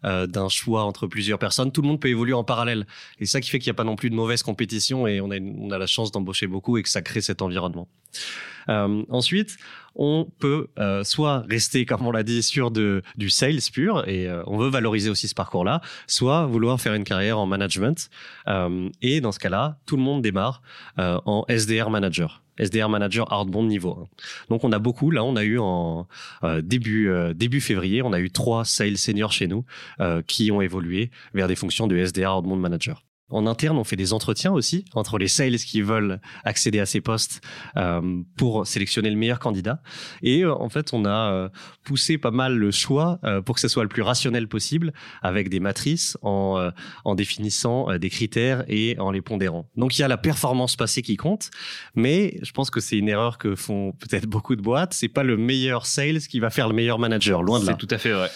[0.05, 1.73] euh, d'un choix entre plusieurs personnes.
[1.73, 2.87] Tout le monde peut évoluer en parallèle.
[3.19, 5.31] Et ça qui fait qu'il n'y a pas non plus de mauvaise compétition et on
[5.31, 7.89] a, la chance d'embaucher beaucoup et que ça crée cet environnement.
[8.69, 9.57] Euh, ensuite,
[9.95, 14.57] on peut euh, soit rester, comme on l'a dit, sur du sales pur, et on
[14.57, 18.09] veut valoriser aussi ce parcours-là, soit vouloir faire une carrière en management.
[19.03, 20.63] Et dans ce cas-là, tout le monde démarre
[20.97, 22.42] en SDR manager.
[22.59, 24.09] SDR manager hardbond niveau 1.
[24.51, 26.07] Donc on a beaucoup, là on a eu en
[26.63, 29.65] début début février, on a eu trois sales seniors chez nous
[30.27, 33.03] qui ont évolué vers des fonctions de SDR hardbond manager.
[33.33, 37.01] En interne, on fait des entretiens aussi entre les sales qui veulent accéder à ces
[37.01, 37.41] postes
[37.77, 39.83] euh, pour sélectionner le meilleur candidat.
[40.23, 41.49] Et euh, en fait, on a euh,
[41.85, 44.93] poussé pas mal le choix pour que ce soit le plus rationnel possible
[45.23, 46.71] avec des matrices en,
[47.05, 49.69] en définissant des critères et en les pondérant.
[49.77, 51.51] Donc il y a la performance passée qui compte,
[51.95, 54.93] mais je pense que c'est une erreur que font peut-être beaucoup de boîtes.
[54.95, 57.73] C'est pas le meilleur sales qui va faire le meilleur manager, loin de là.
[57.73, 58.31] C'est tout à fait vrai.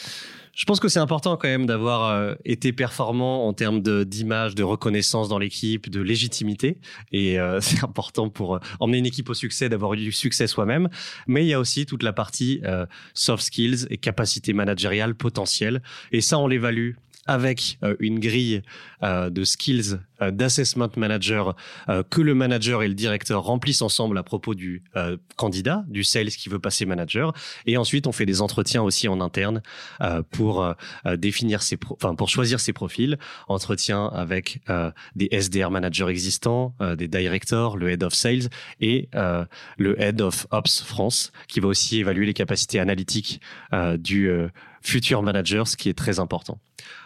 [0.57, 4.63] Je pense que c'est important quand même d'avoir euh, été performant en termes d'image, de,
[4.63, 6.79] reconnaissance dans l'équipe, de légitimité.
[7.13, 10.47] Et euh, c'est important pour euh, emmener une équipe au succès, d'avoir eu du succès
[10.47, 10.89] soi-même.
[11.27, 12.63] Mais il y a aussi toute la partie
[13.13, 15.83] soft skills et capacité managériale potentielle.
[16.11, 16.93] Et ça, on l'évalue
[17.27, 18.63] avec euh, une grille
[19.03, 21.55] euh, de skills euh, d'assessment manager
[22.11, 24.83] que le manager et le directeur remplissent ensemble à propos du
[25.37, 27.33] candidat, du sales qui veut passer manager.
[27.67, 29.63] Et ensuite, on fait des entretiens aussi en interne
[30.31, 30.75] pour
[31.17, 33.19] définir ses, enfin pour choisir ses profils.
[33.49, 34.61] Entretien avec
[35.15, 38.49] des SDR managers existants, des directors, le head of sales
[38.81, 39.09] et
[39.79, 43.41] le head of ops France, qui va aussi évaluer les capacités analytiques
[43.99, 44.31] du
[44.87, 46.59] futur manager, ce qui est très important.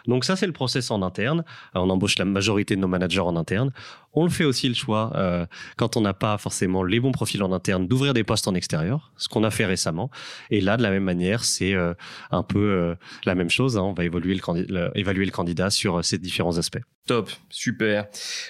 [0.07, 1.43] Donc ça, c'est le process en interne.
[1.73, 3.71] On embauche la majorité de nos managers en interne.
[4.13, 5.45] On le fait aussi le choix, euh,
[5.77, 9.11] quand on n'a pas forcément les bons profils en interne, d'ouvrir des postes en extérieur,
[9.15, 10.11] ce qu'on a fait récemment.
[10.49, 11.93] Et là, de la même manière, c'est euh,
[12.31, 12.95] un peu euh,
[13.25, 13.77] la même chose.
[13.77, 13.83] Hein.
[13.83, 16.81] On va évaluer le, candidat sur ces différents aspects.
[17.07, 18.07] Top, super.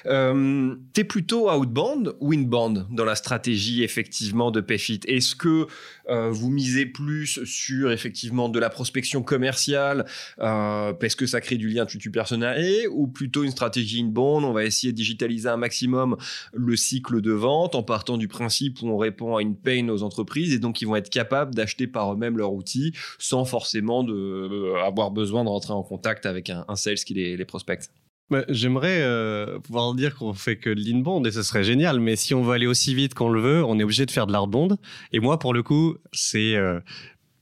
[0.08, 5.00] Euh, T'es plutôt outbound ou inbound dans la stratégie effectivement de Payfit?
[5.08, 5.68] Est-ce que
[6.10, 10.06] vous misez plus sur effectivement de la prospection commerciale
[10.38, 14.66] parce que ça crée du lien tutu personnel ou plutôt une stratégie inbound On va
[14.66, 16.18] essayer de digitaliser un maximum
[16.54, 20.04] le cycle de vente en partant du principe où on répond à une pain aux
[20.04, 24.14] entreprises et donc ils vont être capables d'acheter par eux-mêmes leur outil sans forcément de,
[24.14, 27.92] euh, avoir besoin de rentrer en contact avec un, sales qui les, prospecte.
[28.48, 32.34] J'aimerais euh, pouvoir dire qu'on fait que de l'inbound et ce serait génial, mais si
[32.34, 34.78] on veut aller aussi vite qu'on le veut, on est obligé de faire de l'outbound.
[35.12, 36.80] Et moi, pour le coup, c'est euh,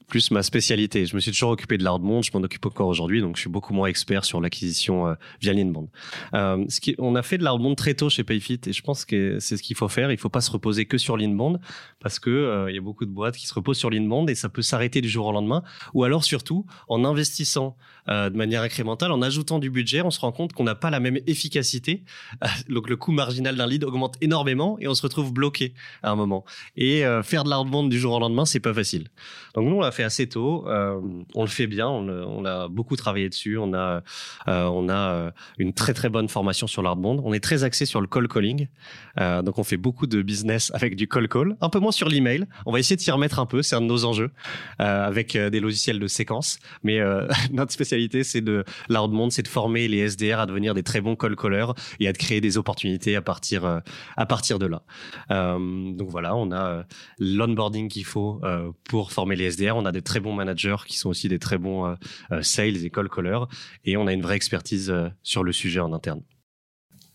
[0.09, 1.05] plus ma spécialité.
[1.05, 3.49] Je me suis toujours occupé de l'outbound, je m'en occupe encore aujourd'hui, donc je suis
[3.49, 5.87] beaucoup moins expert sur l'acquisition euh, via l'inbound.
[6.33, 6.65] Euh,
[6.97, 9.63] on a fait de l'outbound très tôt chez Payfit et je pense que c'est ce
[9.63, 10.11] qu'il faut faire.
[10.11, 11.59] Il faut pas se reposer que sur l'inbound
[11.99, 14.35] parce que euh, il y a beaucoup de boîtes qui se reposent sur l'inbound et
[14.35, 15.63] ça peut s'arrêter du jour au lendemain.
[15.93, 17.77] Ou alors surtout en investissant
[18.09, 20.89] euh, de manière incrémentale, en ajoutant du budget, on se rend compte qu'on n'a pas
[20.89, 22.03] la même efficacité.
[22.69, 26.15] donc le coût marginal d'un lead augmente énormément et on se retrouve bloqué à un
[26.15, 26.43] moment.
[26.75, 29.09] Et faire de l'outbound du jour au lendemain, c'est pas facile.
[29.53, 30.67] Donc nous on a fait assez tôt.
[30.67, 30.99] Euh,
[31.35, 31.87] on le fait bien.
[31.87, 33.57] On, a beaucoup travaillé dessus.
[33.57, 34.01] On a,
[34.47, 37.21] euh, on a euh, une très très bonne formation sur l'outbound.
[37.23, 38.67] On est très axé sur le call calling.
[39.17, 42.45] donc on fait beaucoup de business avec du call call, un peu moins sur l'email.
[42.65, 43.61] On va essayer de s'y remettre un peu.
[43.61, 44.31] C'est un de nos enjeux
[44.77, 46.59] avec des logiciels de séquence.
[46.83, 46.99] Mais
[47.51, 51.15] notre spécialité, c'est de l'outbound, c'est de former les SDR à devenir des très bons
[51.15, 53.81] call callers et à de créer des opportunités à partir
[54.17, 54.81] à partir de là.
[55.29, 56.85] donc voilà, on a
[57.19, 58.41] l'onboarding qu'il faut
[58.85, 59.75] pour former les SDR.
[59.75, 61.95] On a a des très bons managers qui sont aussi des très bons
[62.41, 63.45] sales et call callers,
[63.85, 66.21] et on a une vraie expertise sur le sujet en interne.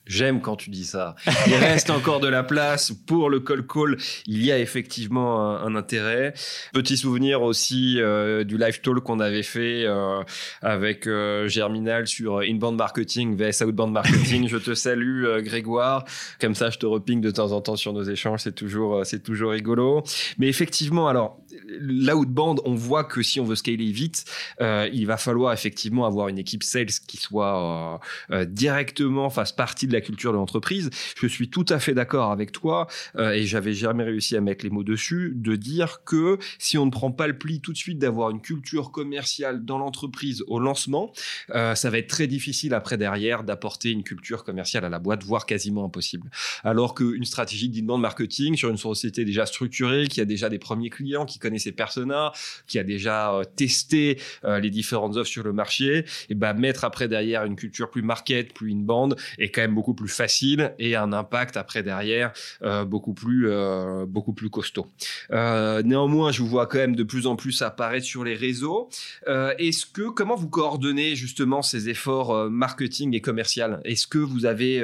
[0.06, 1.14] J'aime quand tu dis ça.
[1.46, 3.96] Il reste encore de la place pour le call call.
[4.26, 6.34] Il y a effectivement un, intérêt.
[6.72, 10.22] Petit souvenir aussi euh, du live talk qu'on avait fait euh,
[10.60, 14.46] avec euh, Germinal sur inbound marketing vs outbound marketing.
[14.48, 16.04] je te salue Grégoire.
[16.38, 18.40] Comme ça, je te reping de temps en temps sur nos échanges.
[18.40, 20.02] C'est toujours, c'est toujours rigolo.
[20.38, 24.24] Mais effectivement, alors l'outbound, on voit que si on veut scaler vite,
[24.60, 28.00] il va falloir effectivement avoir une équipe sales qui soit
[28.46, 30.90] directement fasse partie de la culture de l'entreprise.
[31.16, 32.86] Je suis tout à fait d'accord avec toi
[33.16, 36.86] euh, et j'avais jamais réussi à mettre les mots dessus de dire que si on
[36.86, 40.58] ne prend pas le pli tout de suite d'avoir une culture commerciale dans l'entreprise au
[40.58, 41.12] lancement,
[41.50, 45.24] euh, ça va être très difficile après derrière d'apporter une culture commerciale à la boîte,
[45.24, 46.30] voire quasiment impossible.
[46.62, 50.90] Alors qu'une stratégie d'inbound marketing sur une société déjà structurée, qui a déjà des premiers
[50.90, 52.32] clients, qui connaît ses personas,
[52.66, 57.08] qui a déjà euh, testé les différentes offres sur le marché, et ben mettre après
[57.08, 61.12] derrière une culture plus market, plus inbound est quand même beaucoup plus facile et un
[61.12, 64.86] impact après derrière euh, beaucoup plus euh, beaucoup plus costaud.
[65.30, 68.88] Euh, néanmoins, je vous vois quand même de plus en plus apparaître sur les réseaux.
[69.26, 73.80] Est-ce que comment vous coordonnez justement ces efforts marketing et commercial?
[73.84, 74.82] Est-ce que vous avez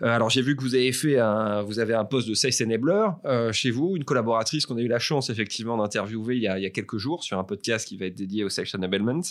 [0.00, 3.08] alors j'ai vu que vous avez fait un vous avez un poste de sales enabler
[3.52, 6.98] chez vous, une collaboratrice qu'on a eu la chance effectivement d'interviewer il, y a quelques
[6.98, 9.22] jours sur un podcast qui va être dédié au sales enablement.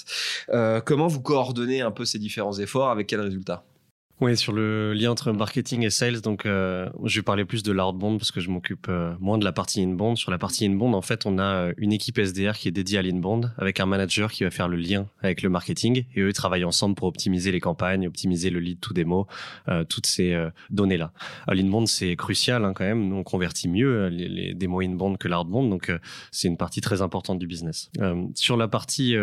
[0.86, 2.90] comment vous coordonnez un peu ces différents efforts?
[2.90, 3.64] Avec quels résultats
[4.20, 7.72] oui, sur le lien entre marketing et sales, donc euh, je vais parler plus de
[7.72, 10.18] l'outbound parce que je m'occupe euh, moins de la partie inbound.
[10.18, 12.98] Sur la partie inbound, en fait, on a euh, une équipe SDR qui est dédiée
[12.98, 16.34] à l'inbound avec un manager qui va faire le lien avec le marketing et eux
[16.34, 19.28] travaillent ensemble pour optimiser les campagnes, optimiser le lead to démo,
[19.68, 21.12] euh, toutes ces euh, données-là.
[21.48, 23.10] L'inbound, c'est crucial hein, quand même.
[23.10, 25.92] Nous, on convertit mieux les, les démos inbound que l'outbound, donc
[26.32, 27.92] c'est une partie très importante du business.
[28.34, 29.16] sur la partie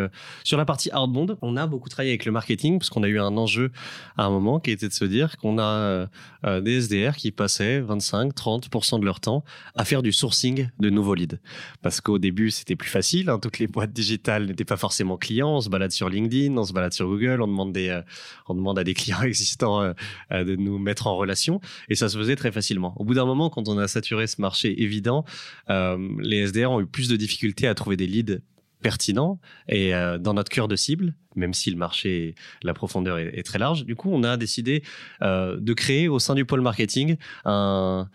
[0.44, 3.18] sur la partie outbound, on a beaucoup travaillé avec le marketing parce qu'on a eu
[3.18, 3.72] un enjeu
[4.16, 6.07] à un moment qui était de se dire qu'on a euh,
[6.44, 9.44] euh, des SDR qui passaient 25-30% de leur temps
[9.75, 11.38] à faire du sourcing de nouveaux leads.
[11.83, 13.31] Parce qu'au début, c'était plus facile.
[13.31, 15.57] Hein, toutes les boîtes digitales n'étaient pas forcément clients.
[15.57, 18.03] On se balade sur LinkedIn, on se balade sur Google, on demande, euh,
[18.49, 19.94] on demande à des clients existants
[20.31, 21.61] de nous mettre en relation.
[21.88, 22.94] Et ça se faisait très facilement.
[22.97, 25.25] Au bout d'un moment, quand on a saturé ce marché évident,
[25.68, 28.40] les SDR ont eu plus de difficultés à trouver des leads
[28.83, 33.59] pertinents et dans notre cœur de cible même si le marché, la profondeur est, très
[33.59, 33.85] large.
[33.85, 34.83] Du coup, on a décidé
[35.23, 38.09] euh, de créer au sein du pôle marketing un,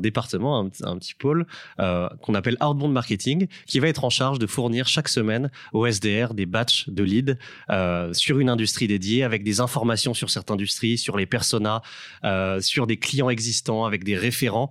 [0.00, 1.46] département, un, petit pôle
[1.78, 5.86] euh, qu'on appelle Outbound Marketing, qui va être en charge de fournir chaque semaine au
[5.86, 7.36] SDR des batchs de leads
[7.68, 11.82] euh, sur une industrie dédiée, avec des informations sur cette industrie, sur les personas,
[12.60, 14.70] sur des clients existants, avec des référents,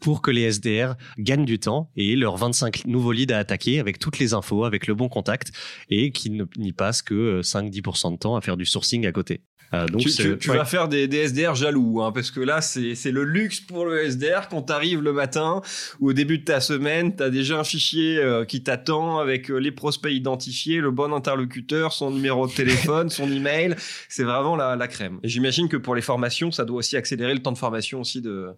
[0.00, 3.98] pour que les SDR gagnent du temps et leurs 25 nouveaux leads à attaquer avec
[3.98, 5.52] toutes les infos, avec le bon contact,
[5.90, 9.42] et qu'ils n'y passent que 5-10% de temps à faire du sourcing à côté.
[9.74, 13.60] Euh, donc tu, vas faire des, SDR jaloux, hein, parce que là, c'est le luxe
[13.60, 15.62] pour le SDR quand tu arrives le matin
[16.00, 19.50] ou au début de ta semaine, tu as déjà un fichier euh, qui t'attend avec
[19.50, 23.74] euh, les prospects identifiés, le bon interlocuteur, son numéro de téléphone, son email.
[24.08, 25.18] C'est vraiment la, crème.
[25.22, 28.20] Et j'imagine que pour les formations, ça doit aussi accélérer le temps de formation aussi
[28.20, 28.50] de,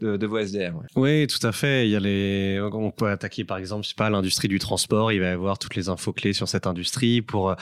[0.00, 0.72] de, vos SDR.
[0.94, 1.88] Oui, tout à fait.
[1.88, 2.60] Il y a les...
[2.72, 5.10] On peut attaquer par exemple, je sais pas, l'industrie du transport.
[5.10, 7.56] Il va y avoir toutes les infos clés sur cette industrie pour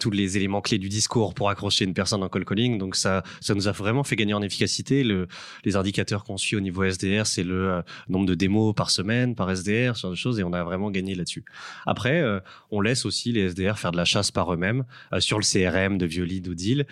[0.00, 2.78] tous les éléments clés du discours pour accrocher une personne en call calling.
[2.78, 5.04] Donc ça, ça nous a vraiment fait gagner en efficacité.
[5.04, 5.28] Le,
[5.64, 9.34] les indicateurs qu'on suit au niveau SDR, c'est le euh, nombre de démos par semaine,
[9.34, 11.44] par SDR, ce genre de choses, et on a vraiment gagné là-dessus.
[11.86, 15.38] Après, euh, on laisse aussi les SDR faire de la chasse par eux-mêmes euh, sur
[15.38, 16.86] le CRM de Violid ou Deal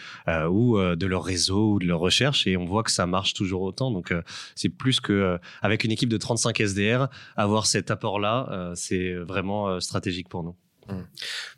[0.51, 3.63] ou de leur réseau ou de leur recherche, et on voit que ça marche toujours
[3.63, 3.91] autant.
[3.91, 4.13] Donc
[4.55, 10.29] c'est plus que avec une équipe de 35 SDR, avoir cet apport-là, c'est vraiment stratégique
[10.29, 10.55] pour nous.
[10.93, 11.05] Mmh.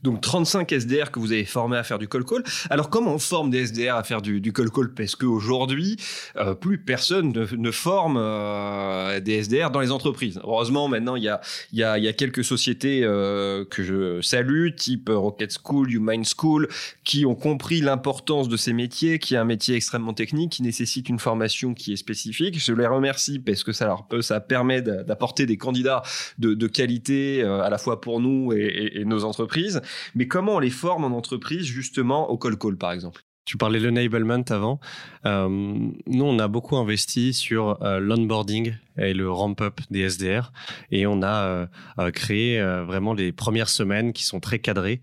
[0.03, 2.43] Donc 35 SDR que vous avez formés à faire du call call.
[2.71, 4.93] Alors comment on forme des SDR à faire du, du call call?
[4.95, 5.97] Parce qu'aujourd'hui,
[6.37, 10.41] euh, plus personne ne, forme euh, des SDR dans les entreprises.
[10.43, 11.41] Heureusement, maintenant, il y a,
[11.73, 16.69] y, a, y a quelques sociétés euh, que je salue, type Rocket School, Human School,
[17.05, 21.09] qui ont compris l'importance de ces métiers, qui est un métier extrêmement technique, qui nécessite
[21.09, 22.59] une formation qui est spécifique.
[22.59, 26.03] Je les remercie parce que ça leur ça permet d'apporter des candidats
[26.39, 29.83] de, de qualité à la fois pour nous et, et, et nos entreprises,
[30.15, 33.23] mais comment on les forme en entreprise justement au call call par exemple?
[33.45, 34.79] Tu parlais de l'enablement avant.
[35.27, 40.53] Euh, nous, on a beaucoup investi sur euh, l'onboarding et le ramp-up des SDR.
[40.93, 41.67] Et on a
[41.99, 45.01] euh, créé vraiment les premières semaines qui sont très cadrées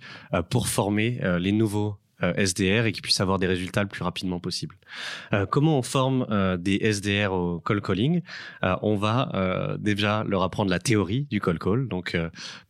[0.50, 4.76] pour former les nouveaux SDR et qui puissent avoir des résultats le plus rapidement possible.
[5.50, 6.26] comment on forme
[6.58, 8.22] des SDR au call calling?
[8.62, 12.18] On va déjà leur apprendre la théorie du call call, donc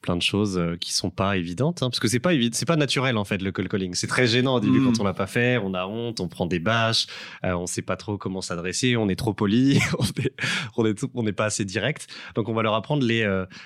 [0.01, 2.75] plein de choses qui sont pas évidentes, hein, parce que c'est pas évident, c'est pas
[2.75, 3.93] naturel en fait le call calling.
[3.95, 4.85] C'est très gênant au début mmh.
[4.85, 7.07] quand on l'a pas fait, on a honte, on prend des bâches,
[7.43, 9.79] on sait pas trop comment s'adresser, on est trop poli,
[10.77, 12.07] on est, on n'est pas assez direct.
[12.35, 13.25] Donc on va leur apprendre les,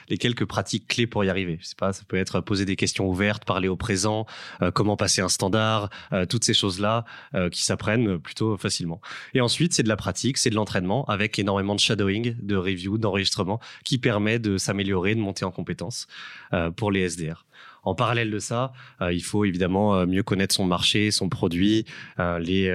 [0.10, 1.58] les quelques pratiques clés pour y arriver.
[1.62, 4.26] Je sais pas, ça peut être poser des questions ouvertes, parler au présent,
[4.62, 5.73] euh, comment passer un standard,
[6.12, 7.06] euh, toutes ces choses-là
[7.36, 9.02] euh, qui s'apprennent plutôt facilement.
[9.34, 12.98] Et ensuite, c'est de la pratique, c'est de l'entraînement avec énormément de shadowing, de review,
[12.98, 16.08] d'enregistrement qui permet de s'améliorer, de monter en compétences
[16.76, 17.46] pour les SDR.
[17.84, 21.86] En parallèle de ça, euh, il faut évidemment euh, mieux connaître son marché, son produit,
[22.20, 22.74] euh, les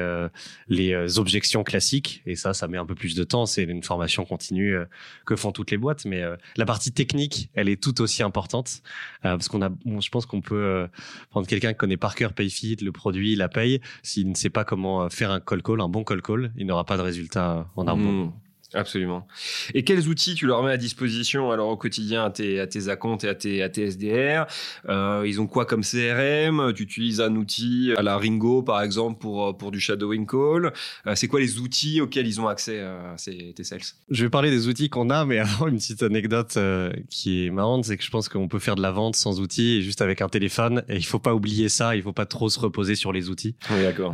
[0.69, 2.23] les objections classiques.
[2.27, 3.47] Et ça, ça met un peu plus de temps.
[3.47, 4.77] C'est une formation continue
[5.25, 6.05] que font toutes les boîtes.
[6.05, 6.23] Mais
[6.57, 8.83] la partie technique, elle est tout aussi importante
[9.23, 10.89] parce qu'on a, je pense qu'on peut
[11.31, 13.81] prendre quelqu'un qui connaît par cœur PayFit, le produit, la paye.
[14.03, 16.85] S'il ne sait pas comment faire un call call, un bon call call, il n'aura
[16.85, 17.97] pas de résultat en.
[17.97, 18.33] Mmh.
[18.75, 19.27] Absolument.
[19.73, 22.89] Et quels outils tu leur mets à disposition alors au quotidien à tes, à tes
[22.89, 24.47] accounts et à tes, à tes SDR
[24.91, 29.19] euh, Ils ont quoi comme CRM Tu utilises un outil à la Ringo par exemple
[29.21, 30.73] pour, pour du shadowing call?
[31.07, 33.81] Euh, C'est quoi les outils auxquels ils ont accès à ces, tes sales?
[34.11, 37.51] Je vais parler des outils qu'on a, mais avant une petite anecdote euh, qui est
[37.51, 40.03] marrante, c'est que je pense qu'on peut faire de la vente sans outils et juste
[40.03, 40.85] avec un téléphone.
[40.91, 43.57] Et il faut pas oublier ça, il faut pas trop se reposer sur les outils.
[43.71, 44.13] Oui, d'accord.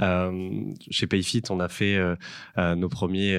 [0.91, 1.99] chez Payfit, on a fait
[2.57, 3.37] nos premiers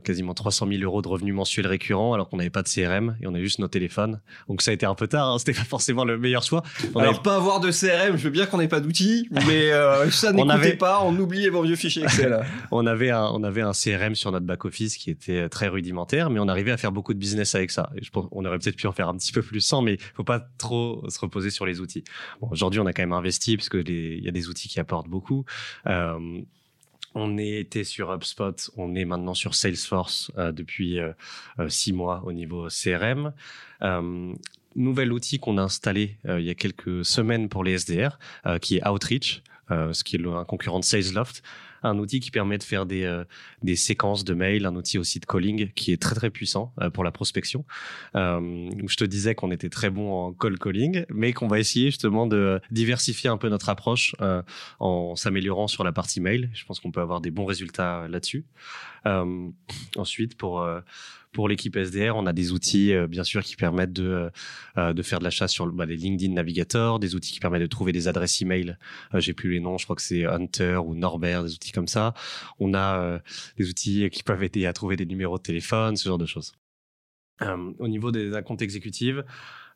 [0.00, 3.26] quasiment 300 000 euros de revenus mensuels récurrents alors qu'on n'avait pas de CRM et
[3.26, 4.20] on a juste nos téléphones.
[4.48, 6.62] Donc ça a été un peu tard, hein, c'était pas forcément le meilleur choix.
[6.94, 10.10] On alors pas avoir de CRM, je veux bien qu'on n'ait pas d'outils, mais euh,
[10.10, 10.76] ça n'écoutait avait...
[10.76, 12.44] pas, on oubliait vos vieux fichiers Excel.
[12.70, 16.30] on avait un, on avait un CRM sur notre back office qui était très rudimentaire,
[16.30, 17.90] mais on arrivait à faire beaucoup de business avec ça.
[17.96, 19.94] Et je pense on aurait peut-être pu en faire un petit peu plus sans, mais
[19.94, 22.04] il faut pas trop se reposer sur les outils.
[22.40, 24.80] Bon, aujourd'hui on a quand même investi parce que il y a des outils qui
[24.80, 25.44] apportent beaucoup.
[25.86, 26.40] Euh,
[27.14, 31.12] on était sur HubSpot, on est maintenant sur Salesforce euh, depuis euh,
[31.58, 33.32] euh, six mois au niveau CRM.
[34.76, 38.18] nouvel outil qu'on a installé il y a quelques semaines pour les SDR,
[38.60, 41.42] qui est Outreach, ce qui est un concurrent de SalesLoft
[41.82, 43.24] un outil qui permet de faire des, euh,
[43.62, 46.90] des séquences de mails, un outil aussi de calling qui est très très puissant euh,
[46.90, 47.64] pour la prospection.
[48.14, 51.86] Euh, je te disais qu'on était très bon en call calling, mais qu'on va essayer
[51.86, 54.14] justement de diversifier un peu notre approche
[54.78, 56.50] en s'améliorant sur la partie mail.
[56.54, 58.44] Je pense qu'on peut avoir des bons résultats là-dessus.
[59.96, 60.66] ensuite, pour
[61.32, 64.30] pour l'équipe SDR, on a des outils, euh, bien sûr, qui permettent de, euh,
[64.78, 67.66] euh, de faire de l'achat sur bah, les LinkedIn Navigator, des outils qui permettent de
[67.66, 68.76] trouver des adresses email.
[69.14, 72.14] J'ai plus les noms, je crois que c'est Hunter ou Norbert, des outils comme ça.
[72.58, 73.20] On a
[73.56, 76.52] des outils qui peuvent aider à trouver des numéros de téléphone, ce genre de choses.
[77.78, 79.22] au niveau des comptes exécutifs, euh,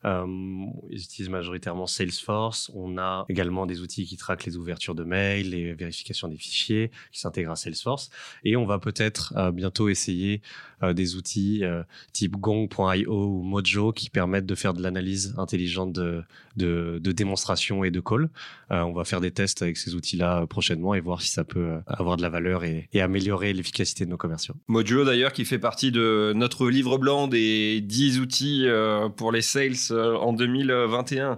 [0.05, 2.71] ils utilisent majoritairement Salesforce.
[2.73, 6.91] On a également des outils qui traquent les ouvertures de mails, les vérifications des fichiers,
[7.11, 8.09] qui s'intègrent à Salesforce.
[8.43, 10.41] Et on va peut-être euh, bientôt essayer
[10.83, 15.93] euh, des outils euh, type Gong.io ou Mojo qui permettent de faire de l'analyse intelligente
[15.93, 16.23] de,
[16.57, 18.29] de, démonstration et de call.
[18.71, 21.79] Euh, on va faire des tests avec ces outils-là prochainement et voir si ça peut
[21.87, 24.55] avoir de la valeur et, et améliorer l'efficacité de nos commerciaux.
[24.67, 28.67] Mojo d'ailleurs qui fait partie de notre livre blanc des 10 outils
[29.15, 31.37] pour les sales en 2021.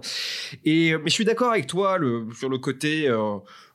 [0.64, 1.98] Et mais je suis d'accord avec toi
[2.34, 3.08] sur le côté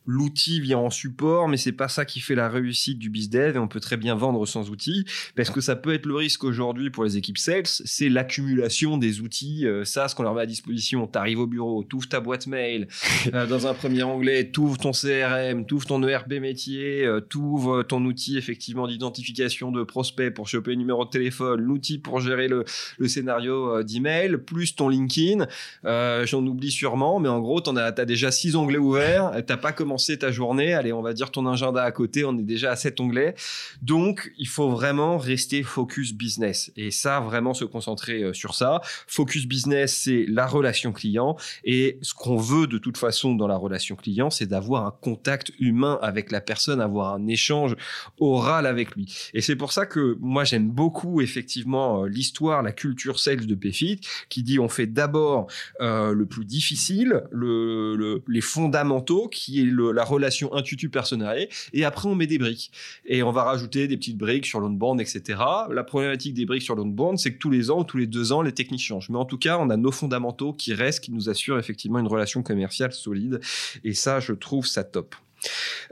[0.05, 3.59] l'outil vient en support, mais c'est pas ça qui fait la réussite du bizdev et
[3.59, 6.89] on peut très bien vendre sans outils parce que ça peut être le risque aujourd'hui
[6.89, 10.45] pour les équipes sales, c'est l'accumulation des outils euh, ça ce qu'on leur met à
[10.45, 11.07] disposition.
[11.07, 12.87] T'arrives au bureau, t'ouvres ta boîte mail
[13.33, 18.03] euh, dans un premier onglet, t'ouvres ton CRM, t'ouvres ton ERP métier, euh, t'ouvres ton
[18.05, 22.65] outil effectivement d'identification de prospects pour choper le numéro de téléphone, l'outil pour gérer le,
[22.97, 25.47] le scénario d'email, plus ton LinkedIn.
[25.83, 29.71] J'en oublie sûrement, mais en gros t'en as, as déjà six onglets ouverts, t'as pas
[29.71, 32.75] commencé ta journée, allez, on va dire ton agenda à côté, on est déjà à
[32.75, 33.36] cet onglet.
[33.82, 36.71] Donc, il faut vraiment rester focus business.
[36.75, 38.82] Et ça, vraiment se concentrer euh, sur ça.
[39.08, 41.36] Focus business, c'est la relation client.
[41.63, 45.51] Et ce qu'on veut de toute façon dans la relation client, c'est d'avoir un contact
[45.60, 47.75] humain avec la personne, avoir un échange
[48.19, 49.13] oral avec lui.
[49.34, 53.56] Et c'est pour ça que moi, j'aime beaucoup effectivement euh, l'histoire, la culture sales de
[53.56, 55.47] PFIT, qui dit on fait d'abord
[55.82, 61.86] euh, le plus difficile, le, les fondamentaux, qui est le la relation intuitu personnelle et
[61.86, 62.72] après on met des briques
[63.06, 65.39] et on va rajouter des petites briques sur l'onboard, etc.
[65.72, 68.32] La problématique des briques sur l'onboard, c'est que tous les ans ou tous les deux
[68.32, 69.10] ans, les techniques changent.
[69.10, 72.08] Mais en tout cas, on a nos fondamentaux qui restent, qui nous assurent effectivement une
[72.08, 73.39] relation commerciale solide
[73.84, 75.15] et ça, je trouve ça top.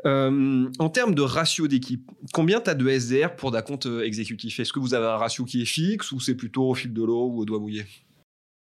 [0.06, 4.04] Euh, en termes de ratio d'équipe, combien tu as de SDR pour d'un compte euh,
[4.04, 4.60] exécutif?
[4.60, 7.04] Est-ce que vous avez un ratio qui est fixe ou c'est plutôt au fil de
[7.04, 7.86] l'eau ou au doigt mouillé?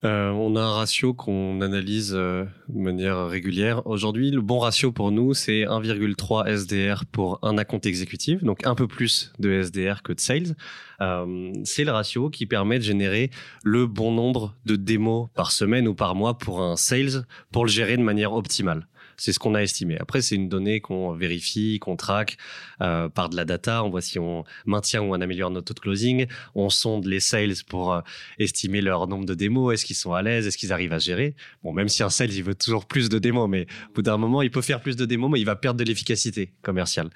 [0.06, 3.88] Euh, on a un ratio qu'on analyse euh, de manière régulière.
[3.88, 8.76] Aujourd'hui, le bon ratio pour nous, c'est 1,3 SDR pour un account exécutif, donc un
[8.76, 10.56] peu plus de SDR que de sales.
[11.02, 13.32] Euh, c'est le ratio qui permet de générer
[13.64, 17.72] le bon nombre de démos par semaine ou par mois pour un sales pour le
[17.72, 18.88] gérer de manière optimale.
[19.20, 19.98] C'est ce qu'on a estimé.
[20.00, 22.38] Après, c'est une donnée qu'on vérifie, qu'on traque
[22.82, 23.84] euh, par de la data.
[23.84, 26.28] On voit si on maintient ou on améliore notre taux de closing.
[26.54, 28.02] On sonde les sales pour euh,
[28.38, 29.74] estimer leur nombre de démos.
[29.74, 30.46] Est-ce qu'ils sont à l'aise?
[30.46, 31.36] Est-ce qu'ils arrivent à gérer?
[31.64, 34.18] Bon, même si un sales, il veut toujours plus de démos, mais au bout d'un
[34.18, 37.10] moment, il peut faire plus de démos, mais il va perdre de l'efficacité commerciale.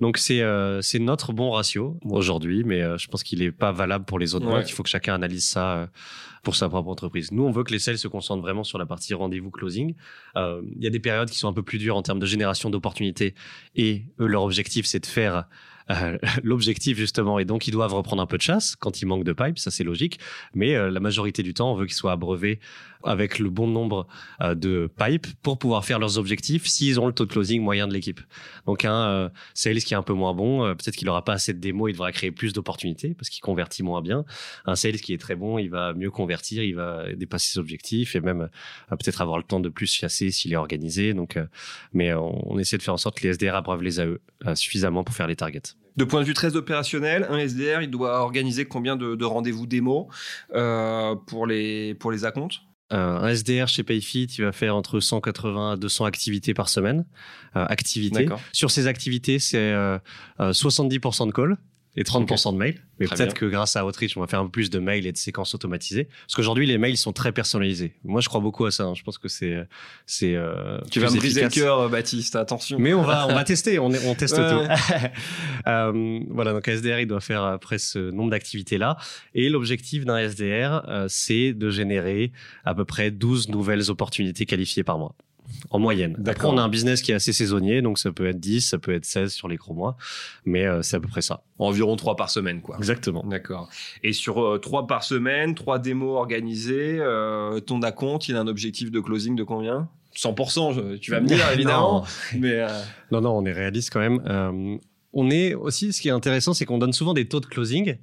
[0.00, 4.04] Donc, c'est euh, c'est notre bon ratio aujourd'hui, mais je pense qu'il n'est pas valable
[4.04, 4.52] pour les autres Ouais.
[4.52, 4.70] boîtes.
[4.70, 5.88] Il faut que chacun analyse ça
[6.42, 7.32] pour sa propre entreprise.
[7.32, 9.94] Nous, on veut que les sales se concentrent vraiment sur la partie rendez-vous closing.
[10.36, 12.26] Euh, Il y a des périodes qui sont un peu plus dures en termes de
[12.26, 13.34] génération d'opportunités
[13.76, 15.46] et leur objectif, c'est de faire
[15.90, 19.24] euh, l'objectif justement et donc ils doivent reprendre un peu de chasse quand il manque
[19.24, 20.18] de pipe, ça c'est logique,
[20.54, 22.60] mais euh, la majorité du temps on veut qu'ils soient abreuvés
[23.04, 24.06] avec le bon nombre
[24.40, 27.86] euh, de pipes pour pouvoir faire leurs objectifs s'ils ont le taux de closing moyen
[27.86, 28.20] de l'équipe.
[28.66, 31.34] Donc un euh, sales qui est un peu moins bon, euh, peut-être qu'il aura pas
[31.34, 34.24] assez de démos, il devra créer plus d'opportunités parce qu'il convertit moins bien.
[34.66, 38.14] Un sales qui est très bon, il va mieux convertir, il va dépasser ses objectifs
[38.16, 38.42] et même
[38.92, 41.14] euh, peut-être avoir le temps de plus chasser s'il est organisé.
[41.14, 41.46] Donc, euh,
[41.92, 44.54] mais on, on essaie de faire en sorte que les SDR abreuvent les AE euh,
[44.54, 45.74] suffisamment pour faire les targets.
[45.96, 49.66] De point de vue très opérationnel, un SDR, il doit organiser combien de, de rendez-vous
[49.66, 50.08] démo
[50.54, 52.60] euh, pour les pour les acomptes?
[52.60, 57.04] Euh, un SDR chez Payfit, il va faire entre 180 à 200 activités par semaine.
[57.56, 58.26] Euh, activités.
[58.52, 59.98] Sur ces activités, c'est euh,
[60.40, 61.56] euh, 70% de calls
[61.96, 62.80] et 30% de mails.
[63.00, 65.12] Mais peut-être que grâce à Outreach, on va faire un peu plus de mails et
[65.12, 66.04] de séquences automatisées.
[66.04, 67.94] Parce qu'aujourd'hui, les mails sont très personnalisés.
[68.04, 68.84] Moi, je crois beaucoup à ça.
[68.84, 68.94] hein.
[68.94, 69.56] Je pense que c'est
[70.06, 72.78] c'est euh, Tu vas me briser le cœur, Baptiste, attention.
[72.78, 74.60] Mais on va, on va tester, on, est- on teste Ouais, tout.
[75.66, 78.96] Euh, voilà, donc un SDR, il doit faire après ce nombre d'activités-là.
[79.34, 82.32] Et l'objectif d'un SDR, euh, c'est de générer
[82.64, 85.14] à peu près 12 nouvelles opportunités qualifiées par mois.
[85.70, 86.12] En moyenne.
[86.12, 86.52] Après, D'accord.
[86.54, 88.92] on a un business qui est assez saisonnier, donc ça peut être 10, ça peut
[88.94, 89.96] être 16 sur les gros mois,
[90.44, 91.42] mais euh, c'est à peu près ça.
[91.58, 92.76] Environ 3 par semaine, quoi.
[92.78, 93.24] Exactement.
[93.24, 93.68] D'accord.
[94.02, 98.90] Et sur 3 par semaine, 3 démos organisées, euh, ton acompte, il a un objectif
[98.90, 99.88] de closing de combien?
[100.16, 102.04] 100%, je- tu vas me dire évidemment.
[102.36, 102.68] mais euh,
[103.12, 104.20] Non, non, on est réaliste quand même.
[104.26, 104.76] Euh,
[105.12, 107.96] on est aussi, ce qui est intéressant, c'est qu'on donne souvent des taux de closing,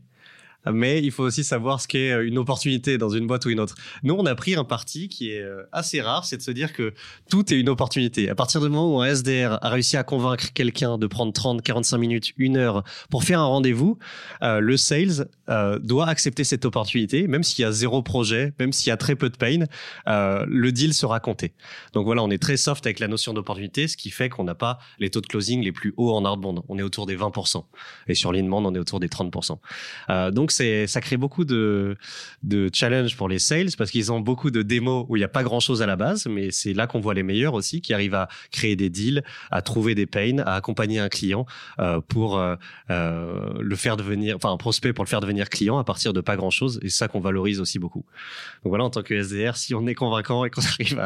[0.73, 3.75] mais il faut aussi savoir ce qu'est une opportunité dans une boîte ou une autre.
[4.03, 6.73] Nous, on a pris un parti qui est euh, assez rare, c'est de se dire
[6.73, 6.93] que
[7.29, 8.29] tout est une opportunité.
[8.29, 11.61] À partir du moment où un SDR a réussi à convaincre quelqu'un de prendre 30,
[11.61, 13.97] 45 minutes, une heure pour faire un rendez-vous,
[14.43, 18.73] euh, le sales euh, doit accepter cette opportunité, même s'il y a zéro projet, même
[18.73, 19.65] s'il y a très peu de pain,
[20.07, 21.53] euh, le deal sera compté.
[21.93, 24.55] Donc voilà, on est très soft avec la notion d'opportunité, ce qui fait qu'on n'a
[24.55, 26.61] pas les taux de closing les plus hauts en outbound.
[26.67, 27.63] On est autour des 20%.
[28.07, 29.57] Et sur l'inbound, on est autour des 30%.
[30.09, 30.51] Euh, donc
[30.87, 31.97] ça crée beaucoup de,
[32.43, 35.29] de challenges pour les sales parce qu'ils ont beaucoup de démos où il n'y a
[35.29, 37.93] pas grand chose à la base, mais c'est là qu'on voit les meilleurs aussi qui
[37.93, 41.45] arrivent à créer des deals, à trouver des pains, à accompagner un client
[41.79, 42.55] euh, pour euh,
[42.89, 46.21] euh, le faire devenir, enfin un prospect pour le faire devenir client à partir de
[46.21, 46.79] pas grand chose.
[46.81, 48.05] Et ça qu'on valorise aussi beaucoup.
[48.63, 50.99] Donc voilà, en tant que SDR, si on est convaincant et qu'on arrive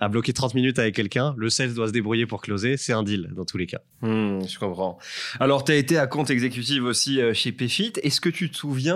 [0.00, 2.76] à, bloquer 30 minutes avec quelqu'un, le sales doit se débrouiller pour closer.
[2.76, 3.80] C'est un deal dans tous les cas.
[4.02, 4.98] hmm, je comprends.
[5.40, 7.92] Alors, tu as été à compte exécutif aussi chez Payfit.
[8.02, 8.93] Est-ce que tu te souviens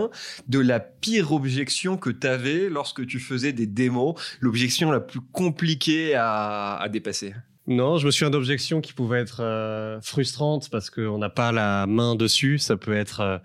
[0.49, 5.21] de la pire objection que tu avais lorsque tu faisais des démos L'objection la plus
[5.21, 7.35] compliquée à, dépasser
[7.67, 11.87] Non, je me souviens d'objections qui pouvaient être euh, frustrantes parce qu'on n'a pas la
[11.87, 12.59] main dessus.
[12.59, 13.39] Ça peut être euh,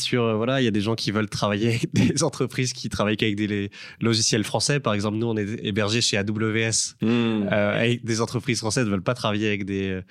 [0.00, 2.88] sur, euh, voilà, il y a des gens qui veulent travailler avec des entreprises qui
[2.88, 3.70] travaillent qu'avec des les-
[4.00, 4.80] logiciels français.
[4.80, 6.96] Par exemple, nous, on est hébergé chez AWS.
[7.02, 7.48] Hmm.
[7.52, 10.02] Euh, des entreprises françaises ne veulent pas travailler avec des, euh,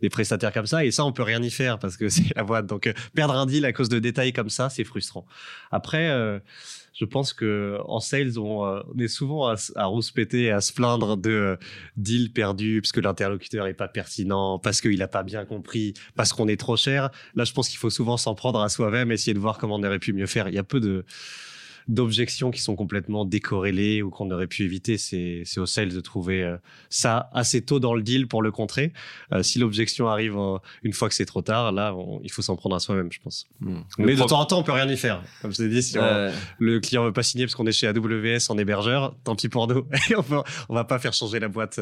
[0.00, 2.44] des prestataires comme ça et ça on peut rien y faire parce que c'est la
[2.44, 5.26] boîte donc euh, perdre un deal à cause de détails comme ça c'est frustrant
[5.70, 6.38] après euh,
[6.94, 10.72] je pense que en sales on, euh, on est souvent à, à rouspéter à se
[10.72, 11.56] plaindre de euh,
[11.96, 16.32] deals perdus parce que l'interlocuteur est pas pertinent parce qu'il a pas bien compris parce
[16.32, 17.10] qu'on est trop cher.
[17.34, 19.82] Là je pense qu'il faut souvent s'en prendre à soi-même essayer de voir comment on
[19.82, 20.48] aurait pu mieux faire.
[20.48, 21.04] Il y a peu de
[21.88, 26.00] d'objections qui sont complètement décorrélées ou qu'on aurait pu éviter, c'est c'est au sales de
[26.00, 26.56] trouver euh,
[26.88, 28.92] ça assez tôt dans le deal pour le contrer.
[29.32, 32.42] Euh, si l'objection arrive euh, une fois que c'est trop tard, là, on- il faut
[32.42, 33.46] s'en prendre à soi-même, je pense.
[33.60, 33.80] Hmm.
[33.98, 35.22] Mais Le de pro- temps en temps, on peut rien y faire.
[35.42, 37.86] Comme je t'ai dit, si on- le client veut pas signer parce qu'on est chez
[37.86, 39.86] AWS en hébergeur, tant pis pour nous.
[40.16, 41.80] on, peut- on va pas faire changer la boîte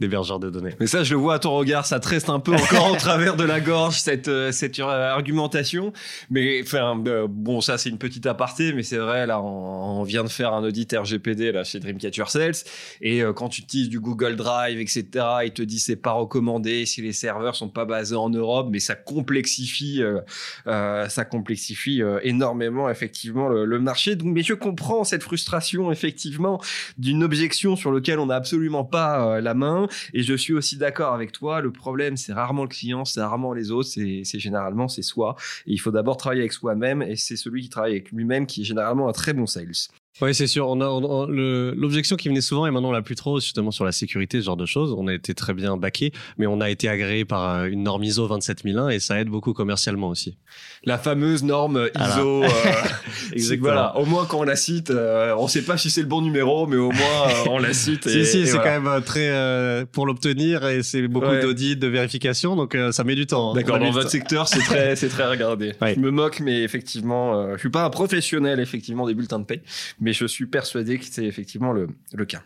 [0.00, 0.74] d'hébergeur de données.
[0.80, 2.96] Mais ça, je le vois à ton regard, ça te reste un peu encore au
[2.96, 5.92] travers de la gorge, cette, cette argumentation.
[6.30, 10.24] Mais enfin, euh, bon, ça, c'est une petite aparté, mais c'est vrai, là, on, vient
[10.24, 12.54] de faire un audit RGPD là chez Dreamcatcher Sales
[13.00, 15.04] et euh, quand tu utilises du Google Drive, etc.,
[15.44, 18.80] il te dit c'est pas recommandé si les serveurs sont pas basés en Europe, mais
[18.80, 24.16] ça complexifie, euh, ça complexifie énormément effectivement le, marché.
[24.16, 26.60] Donc, mais je comprends cette frustration effectivement
[26.96, 31.14] d'une objection sur lequel on n'a absolument pas la main et je suis aussi d'accord
[31.14, 31.60] avec toi.
[31.60, 35.36] Le problème c'est rarement le client, c'est rarement les autres, c'est généralement c'est soi.
[35.66, 38.62] Et il faut d'abord travailler avec soi-même et c'est celui qui travaille avec lui-même qui
[38.62, 39.88] est généralement un très bon sales.
[40.22, 40.68] Oui, c'est sûr.
[40.68, 41.26] On a,
[41.74, 44.44] l'objection qui venait souvent et maintenant on l'a plus trop, justement sur la sécurité, ce
[44.44, 44.94] genre de choses.
[44.96, 48.04] On a été très bien baqué, mais on a été agréé par euh, une norme
[48.04, 50.38] ISO 27001 et ça aide beaucoup commercialement aussi.
[50.84, 52.44] La fameuse norme ISO.
[52.44, 52.48] Euh,
[53.32, 53.72] Exactement.
[53.72, 53.96] Voilà.
[53.96, 56.20] Au moins quand on la cite, euh, on ne sait pas si c'est le bon
[56.20, 58.08] numéro, mais au moins on la cite.
[58.08, 62.76] si si, c'est quand même très pour l'obtenir et c'est beaucoup d'audits, de vérification, donc
[62.92, 63.50] ça met du temps.
[63.50, 63.54] Hein.
[63.56, 63.80] D'accord.
[63.80, 65.72] Dans votre secteur, c'est très c'est très regardé.
[65.82, 69.62] Je me moque, mais effectivement, je suis pas un professionnel effectivement des bulletins de paie
[70.04, 72.42] mais je suis persuadé que c'est effectivement le, le cas.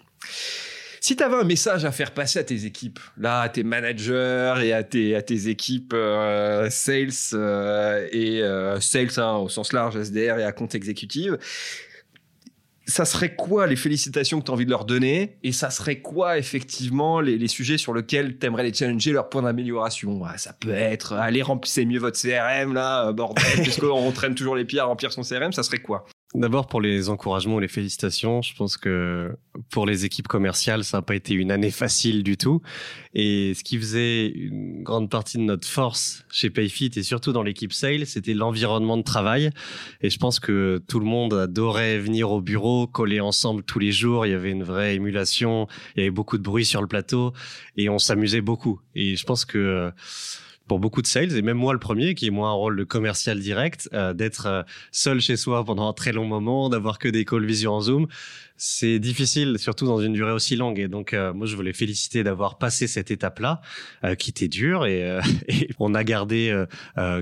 [1.00, 4.54] Si tu avais un message à faire passer à tes équipes, là, à tes managers
[4.62, 9.72] et à tes, à tes équipes euh, sales euh, et euh, sales hein, au sens
[9.72, 11.38] large, SDR et à compte exécutive,
[12.86, 16.00] ça serait quoi les félicitations que tu as envie de leur donner et ça serait
[16.00, 20.22] quoi effectivement les, les sujets sur lesquels tu aimerais les challenger, leurs points d'amélioration?
[20.36, 24.80] Ça peut être allez remplissez mieux votre CRM là, bordel, puisqu'on traîne toujours les pieds
[24.80, 26.06] à remplir son CRM, ça serait quoi?
[26.34, 28.42] D'abord pour les encouragements, les félicitations.
[28.42, 29.34] Je pense que
[29.70, 32.60] pour les équipes commerciales, ça n'a pas été une année facile du tout.
[33.14, 37.42] Et ce qui faisait une grande partie de notre force chez Payfit et surtout dans
[37.42, 39.50] l'équipe sales, c'était l'environnement de travail.
[40.02, 43.90] Et je pense que tout le monde adorait venir au bureau, coller ensemble tous les
[43.90, 44.26] jours.
[44.26, 45.66] Il y avait une vraie émulation.
[45.96, 47.32] Il y avait beaucoup de bruit sur le plateau
[47.78, 48.80] et on s'amusait beaucoup.
[48.94, 49.90] Et je pense que
[50.68, 52.84] pour beaucoup de sales, et même moi le premier, qui est moi un rôle de
[52.84, 54.62] commercial direct, euh, d'être euh,
[54.92, 58.06] seul chez soi pendant un très long moment, d'avoir que des calls visio en Zoom,
[58.60, 60.80] c'est difficile, surtout dans une durée aussi longue.
[60.80, 63.60] Et donc, euh, moi, je voulais féliciter d'avoir passé cette étape-là,
[64.02, 64.84] euh, qui était dure.
[64.84, 66.64] Et, euh, et on a gardé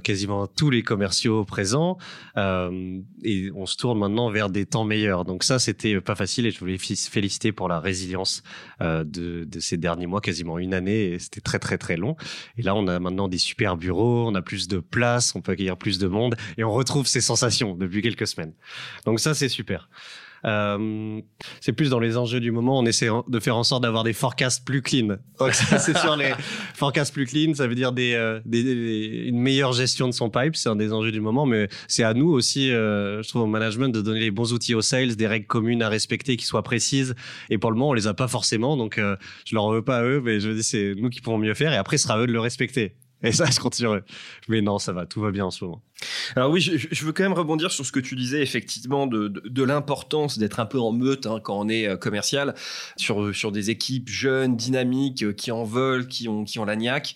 [0.02, 1.98] quasiment tous les commerciaux présents.
[2.36, 5.24] et on se tourne maintenant vers des temps meilleurs.
[5.24, 6.46] Donc ça, c'était pas facile.
[6.46, 8.42] Et je voulais féliciter pour la résilience
[8.80, 11.12] de, de ces derniers mois, quasiment une année.
[11.12, 12.16] Et c'était très, très, très long.
[12.56, 15.52] Et là, on a maintenant des super bureaux, on a plus de place, on peut
[15.52, 16.34] accueillir plus de monde.
[16.56, 18.54] Et on retrouve ces sensations depuis quelques semaines.
[19.04, 19.90] Donc ça, c'est super.
[20.44, 21.20] Euh,
[21.60, 22.78] c'est plus dans les enjeux du moment.
[22.78, 25.16] On essaie de faire en sorte d'avoir des forecasts plus clean.
[25.52, 26.32] c'est sur les
[26.74, 27.54] forecasts plus clean.
[27.54, 30.56] Ça veut dire euh, des, une meilleure gestion de son pipe.
[30.56, 31.46] C'est un des enjeux du moment.
[31.46, 34.74] Mais c'est à nous aussi, euh, je trouve, au management, de donner les bons outils
[34.74, 37.14] aux sales, des règles communes à respecter qui soient précises.
[37.50, 38.76] Et pour le moment, on les a pas forcément.
[38.76, 41.54] Donc, je leur veux pas à eux, mais je dis, c'est nous qui pourrons mieux
[41.54, 41.72] faire.
[41.72, 42.94] Et après, ce sera à eux de le respecter.
[43.22, 44.02] Et ça, je continuerai.
[44.48, 45.82] Mais non, ça va, tout va bien en ce moment.
[46.34, 49.62] Alors oui, je, veux quand même rebondir sur ce que tu disais effectivement de, de,
[49.62, 52.54] l'importance d'être un peu en meute hein, quand on est euh, commercial,
[52.96, 56.76] sur, sur des équipes jeunes, dynamiques, euh, qui en veulent, qui ont, qui ont la
[56.76, 57.14] niaque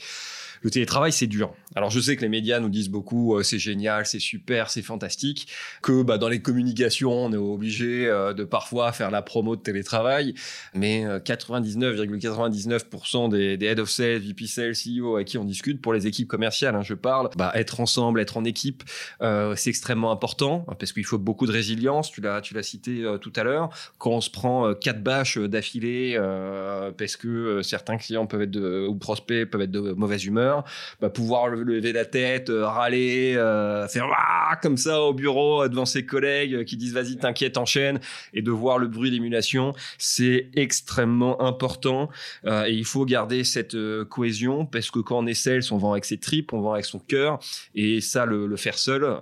[0.63, 1.53] le télétravail, c'est dur.
[1.75, 4.83] Alors, je sais que les médias nous disent beaucoup, euh, c'est génial, c'est super, c'est
[4.83, 5.49] fantastique,
[5.83, 9.63] que bah, dans les communications, on est obligé euh, de parfois faire la promo de
[9.63, 10.35] télétravail,
[10.75, 15.93] mais 99,99% euh, des, head of sales, VP sales, CEO à qui on discute, pour
[15.93, 18.83] les équipes commerciales, hein, je parle, bah, être ensemble, être en équipe,
[19.21, 23.33] c'est extrêmement important, parce qu'il faut beaucoup de résilience, tu l'as, tu l'as cité tout
[23.37, 26.19] à l'heure, quand on se prend quatre bâches d'affilée,
[26.99, 30.50] parce que certains clients peuvent être de, ou prospects peuvent être de mauvaise humeur,
[31.01, 34.07] bah, pouvoir lever la tête, euh, râler, euh, faire
[34.63, 38.01] comme ça au bureau euh, devant ses collègues qui disent vas-y t'inquiète enchaîne
[38.35, 42.09] et de voir le bruit d'émulation, c'est extrêmement important.
[42.45, 43.77] Et il faut garder cette
[44.09, 46.85] cohésion parce que quand on est sales, on vend avec ses tripes, on vend avec
[46.85, 47.39] son cœur
[47.75, 49.21] et ça le, faire seul,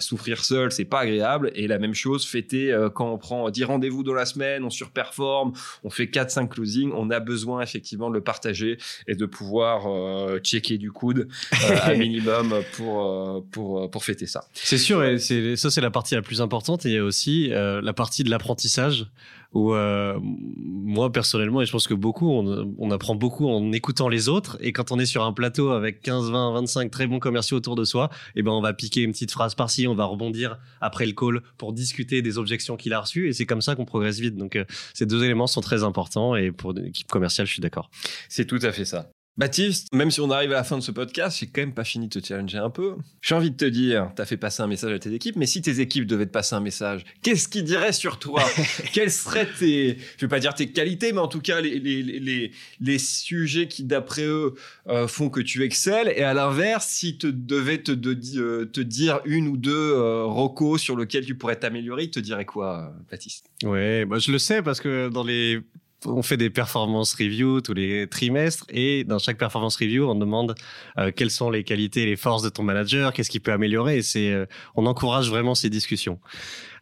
[0.00, 1.50] souffrir seul, c'est pas agréable.
[1.54, 5.52] Et la même chose fêter quand on prend 10 rendez-vous dans la semaine, on surperforme,
[5.84, 10.38] on fait 4-5 closings, on a besoin effectivement de le partager et de pouvoir euh,
[10.38, 14.44] checker du coude euh, à minimum pour, euh, pour, pour fêter ça.
[14.52, 16.86] C'est sûr, et c'est, ça c'est la partie la plus importante.
[16.86, 19.06] Et il y a aussi la partie de l'apprentissage
[19.52, 19.74] où
[20.22, 24.56] moi personnellement, et je pense que beaucoup, on, on, apprend beaucoup en écoutant les autres.
[24.60, 27.74] Et quand on est sur un plateau avec 15, 20, 25 très bons commerciaux autour
[27.74, 30.58] de soi, et eh ben on va piquer une petite phrase par-ci, on va rebondir
[30.80, 33.28] après le call pour discuter des objections qu'il a reçues.
[33.28, 34.36] Et c'est comme ça qu'on progresse vite.
[34.36, 34.56] Donc
[34.94, 36.36] ces deux éléments sont très importants.
[36.36, 37.90] Et pour l'équipe commerciale, je suis d'accord.
[38.28, 39.10] C'est tout à fait ça.
[39.36, 41.84] Baptiste, même si on arrive à la fin de ce podcast, j'ai quand même pas
[41.84, 42.96] fini de te challenger un peu.
[43.22, 45.46] J'ai envie de te dire, tu as fait passer un message à tes équipes, mais
[45.46, 48.42] si tes équipes devaient te passer un message, qu'est-ce qu'ils diraient sur toi
[48.92, 52.02] Quelles seraient tes, je vais pas dire tes qualités, mais en tout cas les, les,
[52.02, 52.50] les,
[52.80, 54.54] les sujets qui, d'après eux,
[54.88, 58.80] euh, font que tu excelles Et à l'inverse, si tu devais te, de, euh, te
[58.80, 62.92] dire une ou deux euh, recos sur lesquels tu pourrais t'améliorer, ils te diraient quoi,
[63.10, 63.46] Baptiste?
[63.62, 65.60] Ouais, bah je le sais parce que dans les
[66.06, 70.54] on fait des performance reviews tous les trimestres et dans chaque performance review, on demande
[70.98, 73.98] euh, quelles sont les qualités et les forces de ton manager, qu'est-ce qu'il peut améliorer.
[73.98, 76.18] Et c'est, euh, on encourage vraiment ces discussions.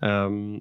[0.03, 0.59] Euh,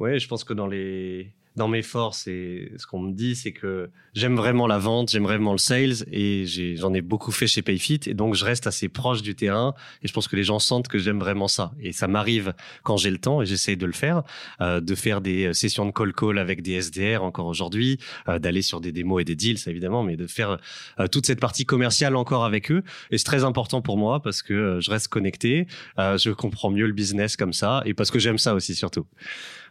[0.00, 3.90] je pense que dans les dans mes forces et ce qu'on me dit, c'est que
[4.14, 6.46] j'aime vraiment la vente, j'aime vraiment le sales et
[6.76, 10.08] j'en ai, beaucoup fait chez Payfit et donc je reste assez proche du terrain et
[10.08, 13.10] je pense que les gens sentent que j'aime vraiment ça et ça m'arrive quand j'ai
[13.10, 14.22] le temps et j'essaye de le faire,
[14.60, 17.98] euh, de faire des sessions de call call avec des SDR encore aujourd'hui,
[18.28, 20.58] euh, d'aller sur des démos et des deals évidemment, mais de faire
[20.98, 24.42] euh, toute cette partie commerciale encore avec eux et c'est très important pour moi parce
[24.42, 28.38] que je reste connecté, je comprends mieux le business comme ça et parce que j'aime
[28.38, 29.06] ça aussi surtout.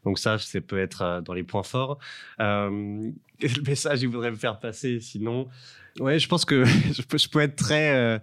[0.06, 2.00] Donc ça, ça peut être euh, dans les points forts.
[2.40, 5.48] Euh, le message qu'il voudrait me faire passer, sinon,
[6.00, 8.20] ouais, je pense que je peux, être très euh,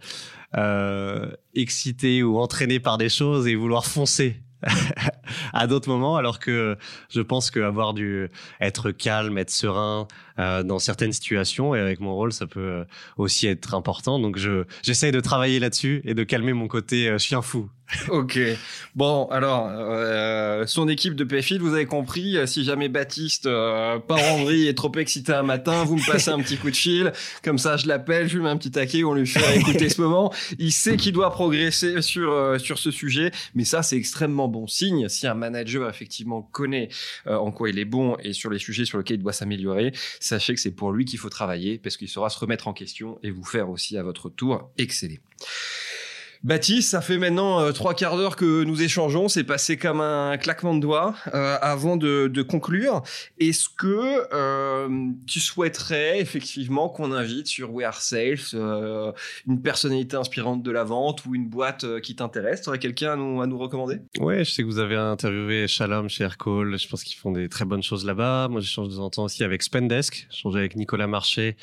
[0.57, 4.41] euh, excité ou entraîné par des choses et vouloir foncer
[5.53, 6.79] à d'autres moments, alors que
[7.11, 12.33] je pense qu'avoir du être calme, être serein dans certaines situations et avec mon rôle,
[12.33, 12.85] ça peut
[13.17, 14.19] aussi être important.
[14.19, 17.69] Donc je j'essaye de travailler là-dessus et de calmer mon côté chien fou.
[18.09, 18.39] ok.
[18.95, 23.99] Bon, alors, euh, son équipe de PFIL, vous avez compris, euh, si jamais Baptiste, euh,
[23.99, 27.13] par Henri, est trop excité un matin, vous me passez un petit coup de fil.
[27.43, 30.01] Comme ça, je l'appelle, je lui mets un petit taquet, on lui fait écouter ce
[30.01, 30.33] moment.
[30.59, 34.67] Il sait qu'il doit progresser sur, euh, sur ce sujet, mais ça, c'est extrêmement bon
[34.67, 35.09] signe.
[35.09, 36.89] Si un manager, effectivement, connaît
[37.27, 39.93] euh, en quoi il est bon et sur les sujets sur lesquels il doit s'améliorer,
[40.25, 43.19] sachez que c'est pour lui qu'il faut travailler parce qu'il saura se remettre en question
[43.23, 45.21] et vous faire aussi à votre tour exceller.
[46.45, 49.29] Baptiste, ça fait maintenant euh, trois quarts d'heure que nous échangeons.
[49.29, 51.15] C'est passé comme un claquement de doigts.
[51.33, 53.03] Euh, avant de, de conclure,
[53.41, 59.11] est-ce que euh, tu souhaiterais effectivement qu'on invite sur We Are Sales euh,
[59.47, 62.61] une personnalité inspirante de la vente ou une boîte euh, qui t'intéresse?
[62.61, 64.01] Tu aurais quelqu'un à nous, à nous recommander?
[64.19, 66.79] Ouais, je sais que vous avez interviewé Shalom chez Aircall.
[66.79, 68.49] Je pense qu'ils font des très bonnes choses là-bas.
[68.51, 70.27] Moi, j'échange de temps en temps aussi avec Spendesk.
[70.31, 71.57] J'échange avec Nicolas Marché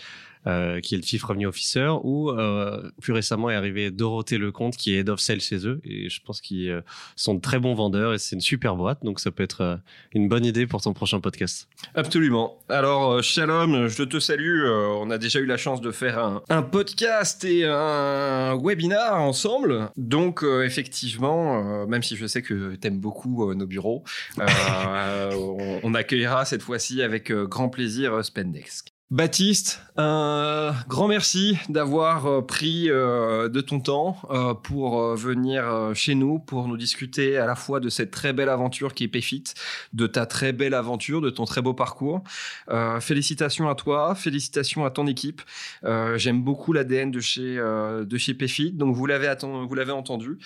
[0.47, 4.75] euh, qui est le Chief Revenue Officer, ou euh, plus récemment est arrivé Dorothée Lecomte,
[4.75, 6.81] qui est Head of Sales chez eux, et je pense qu'ils euh,
[7.15, 9.75] sont de très bons vendeurs, et c'est une super boîte, donc ça peut être euh,
[10.13, 11.67] une bonne idée pour ton prochain podcast.
[11.93, 12.57] Absolument.
[12.69, 16.63] Alors, Shalom, je te salue, on a déjà eu la chance de faire un, un
[16.63, 23.53] podcast et un webinar ensemble, donc effectivement, même si je sais que tu aimes beaucoup
[23.53, 24.03] nos bureaux,
[24.37, 28.85] on, on, accueillera cette fois-ci avec grand plaisir Spendex.
[29.11, 36.15] Baptiste, un grand merci d'avoir euh, pris euh, de ton temps euh, pour venir chez
[36.15, 39.43] nous, pour nous discuter à la fois de cette très belle aventure qui est Payfit,
[39.91, 42.23] de ta très belle aventure, de ton très beau parcours.
[43.01, 45.41] félicitations à toi, félicitations à ton équipe.
[46.15, 48.33] J'aime beaucoup l'ADN de chez de chez
[48.71, 50.39] donc vous l'avez entendu.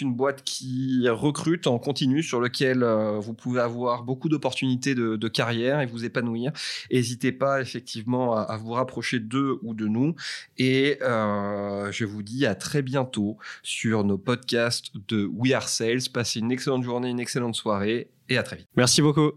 [0.00, 2.84] Une boîte qui recrute en continu, sur lequel
[3.20, 6.52] vous pouvez avoir beaucoup d'opportunités de, carrière et vous épanouir.
[6.90, 10.14] N'hésitez pas effectivement à vous rapprocher d'eux ou de nous.
[10.58, 16.08] Et euh, je vous dis à très bientôt sur nos podcasts de We Are Sales.
[16.12, 18.68] Passez une excellente journée, une excellente soirée et à très vite.
[18.76, 19.32] Merci beaucoup.